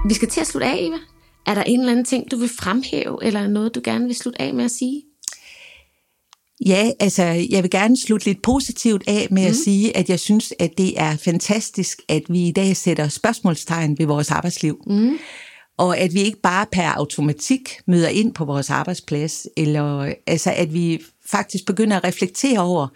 Vi 0.07 0.13
skal 0.13 0.29
til 0.29 0.41
at 0.41 0.47
slutte 0.47 0.67
af, 0.67 0.77
Eva. 0.79 0.97
Er 1.47 1.53
der 1.53 1.63
en 1.63 1.79
eller 1.79 1.91
anden 1.91 2.05
ting, 2.05 2.31
du 2.31 2.37
vil 2.37 2.49
fremhæve, 2.49 3.23
eller 3.23 3.47
noget, 3.47 3.75
du 3.75 3.81
gerne 3.83 4.05
vil 4.05 4.15
slutte 4.15 4.41
af 4.41 4.53
med 4.53 4.65
at 4.65 4.71
sige? 4.71 5.03
Ja, 6.65 6.91
altså 6.99 7.23
jeg 7.23 7.63
vil 7.63 7.71
gerne 7.71 7.97
slutte 7.97 8.25
lidt 8.25 8.41
positivt 8.41 9.03
af 9.07 9.27
med 9.31 9.41
mm. 9.41 9.47
at 9.47 9.55
sige, 9.55 9.97
at 9.97 10.09
jeg 10.09 10.19
synes, 10.19 10.53
at 10.59 10.77
det 10.77 10.99
er 10.99 11.17
fantastisk, 11.17 12.01
at 12.09 12.23
vi 12.29 12.47
i 12.47 12.51
dag 12.51 12.77
sætter 12.77 13.07
spørgsmålstegn 13.07 13.97
ved 13.97 14.05
vores 14.05 14.31
arbejdsliv. 14.31 14.83
Mm. 14.87 15.17
Og 15.77 15.97
at 15.97 16.13
vi 16.13 16.21
ikke 16.21 16.41
bare 16.41 16.65
per 16.71 16.89
automatik 16.89 17.69
møder 17.87 18.09
ind 18.09 18.33
på 18.33 18.45
vores 18.45 18.69
arbejdsplads, 18.69 19.47
eller 19.57 20.13
altså 20.27 20.53
at 20.55 20.73
vi 20.73 20.99
faktisk 21.25 21.65
begynder 21.65 21.97
at 21.97 22.03
reflektere 22.03 22.59
over, 22.59 22.87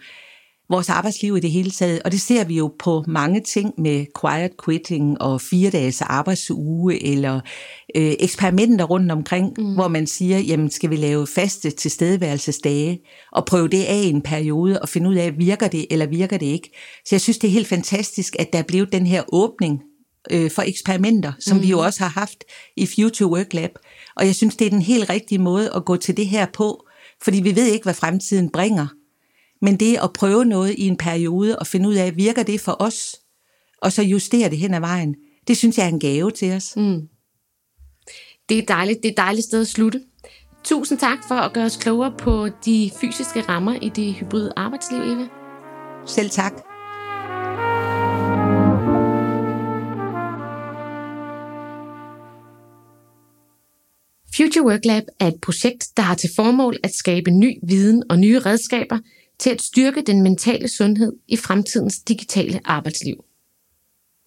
vores 0.72 0.88
arbejdsliv 0.88 1.36
i 1.36 1.40
det 1.40 1.50
hele 1.50 1.70
taget. 1.70 2.02
Og 2.02 2.12
det 2.12 2.20
ser 2.20 2.44
vi 2.44 2.56
jo 2.56 2.74
på 2.78 3.04
mange 3.06 3.40
ting 3.40 3.74
med 3.78 4.06
quiet 4.20 4.50
quitting 4.64 5.22
og 5.22 5.40
fire 5.40 5.70
dages 5.70 6.02
arbejdsuge, 6.02 7.06
eller 7.06 7.40
øh, 7.94 8.12
eksperimenter 8.20 8.84
rundt 8.84 9.12
omkring, 9.12 9.52
mm. 9.58 9.74
hvor 9.74 9.88
man 9.88 10.06
siger, 10.06 10.38
jamen 10.38 10.70
skal 10.70 10.90
vi 10.90 10.96
lave 10.96 11.26
faste 11.26 11.70
tilstedeværelsesdage, 11.70 13.00
og 13.32 13.44
prøve 13.44 13.68
det 13.68 13.84
af 13.84 14.02
i 14.02 14.10
en 14.10 14.22
periode, 14.22 14.82
og 14.82 14.88
finde 14.88 15.10
ud 15.10 15.14
af, 15.14 15.38
virker 15.38 15.68
det 15.68 15.86
eller 15.90 16.06
virker 16.06 16.38
det 16.38 16.46
ikke. 16.46 16.70
Så 17.04 17.14
jeg 17.14 17.20
synes, 17.20 17.38
det 17.38 17.48
er 17.48 17.52
helt 17.52 17.68
fantastisk, 17.68 18.36
at 18.38 18.52
der 18.52 18.58
er 18.58 18.62
blevet 18.62 18.92
den 18.92 19.06
her 19.06 19.22
åbning 19.32 19.80
øh, 20.30 20.50
for 20.50 20.62
eksperimenter, 20.62 21.32
som 21.40 21.56
mm. 21.56 21.62
vi 21.62 21.68
jo 21.68 21.76
mm. 21.76 21.86
også 21.86 22.00
har 22.00 22.10
haft 22.10 22.44
i 22.76 22.86
Future 22.86 23.30
Work 23.30 23.54
Lab. 23.54 23.70
Og 24.16 24.26
jeg 24.26 24.34
synes, 24.34 24.56
det 24.56 24.66
er 24.66 24.70
den 24.70 24.82
helt 24.82 25.10
rigtige 25.10 25.38
måde 25.38 25.70
at 25.76 25.84
gå 25.84 25.96
til 25.96 26.16
det 26.16 26.26
her 26.26 26.46
på, 26.52 26.86
fordi 27.22 27.40
vi 27.40 27.56
ved 27.56 27.66
ikke, 27.66 27.84
hvad 27.84 27.94
fremtiden 27.94 28.50
bringer. 28.50 28.86
Men 29.62 29.76
det 29.76 29.98
at 30.02 30.12
prøve 30.12 30.44
noget 30.44 30.74
i 30.78 30.86
en 30.86 30.96
periode 30.96 31.58
og 31.58 31.66
finde 31.66 31.88
ud 31.88 31.94
af, 31.94 32.16
virker 32.16 32.42
det 32.42 32.60
for 32.60 32.76
os, 32.78 33.16
og 33.82 33.92
så 33.92 34.02
justere 34.02 34.50
det 34.50 34.58
hen 34.58 34.74
ad 34.74 34.80
vejen, 34.80 35.14
det 35.48 35.56
synes 35.56 35.78
jeg 35.78 35.84
er 35.84 35.88
en 35.88 36.00
gave 36.00 36.30
til 36.30 36.52
os. 36.52 36.76
Mm. 36.76 37.08
Det 38.48 38.58
er 38.58 38.66
dejligt. 38.66 39.02
Det 39.02 39.08
er 39.08 39.12
et 39.12 39.16
dejligt 39.16 39.44
sted 39.44 39.60
at 39.60 39.66
slutte. 39.66 40.00
Tusind 40.64 40.98
tak 40.98 41.18
for 41.28 41.34
at 41.34 41.52
gøre 41.52 41.64
os 41.64 41.76
klogere 41.76 42.14
på 42.18 42.48
de 42.64 42.90
fysiske 43.00 43.40
rammer 43.40 43.74
i 43.74 43.88
det 43.88 44.14
hybride 44.14 44.52
arbejdsliv, 44.56 45.00
Eva. 45.00 45.26
Selv 46.06 46.30
tak. 46.30 46.52
Future 54.36 54.66
Work 54.66 54.84
Lab 54.84 55.02
er 55.20 55.26
et 55.26 55.40
projekt, 55.42 55.86
der 55.96 56.02
har 56.02 56.14
til 56.14 56.30
formål 56.36 56.76
at 56.82 56.94
skabe 56.94 57.30
ny 57.30 57.58
viden 57.68 58.02
og 58.10 58.18
nye 58.18 58.38
redskaber 58.38 58.98
til 59.42 59.50
at 59.50 59.62
styrke 59.62 60.02
den 60.02 60.22
mentale 60.22 60.68
sundhed 60.68 61.12
i 61.28 61.36
fremtidens 61.36 61.98
digitale 61.98 62.60
arbejdsliv. 62.64 63.24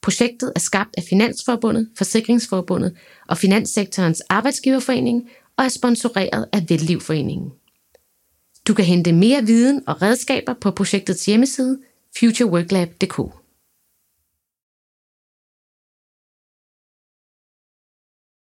Projektet 0.02 0.54
er 0.56 0.60
skabt 0.60 0.90
af 0.98 1.04
Finansforbundet, 1.10 1.90
Forsikringsforbundet 1.98 2.98
og 3.28 3.38
Finanssektorens 3.38 4.22
Arbejdsgiverforening 4.22 5.30
og 5.58 5.66
er 5.66 5.70
sponsoreret 5.70 6.46
af 6.54 6.66
Vellivforeningen. 6.70 7.52
Du 8.68 8.74
kan 8.74 8.86
hente 8.86 9.14
mere 9.14 9.46
viden 9.46 9.84
og 9.88 10.02
redskaber 10.02 10.54
på 10.54 10.72
projektets 10.72 11.26
hjemmeside 11.26 11.80
futureworklab.dk. 12.20 13.45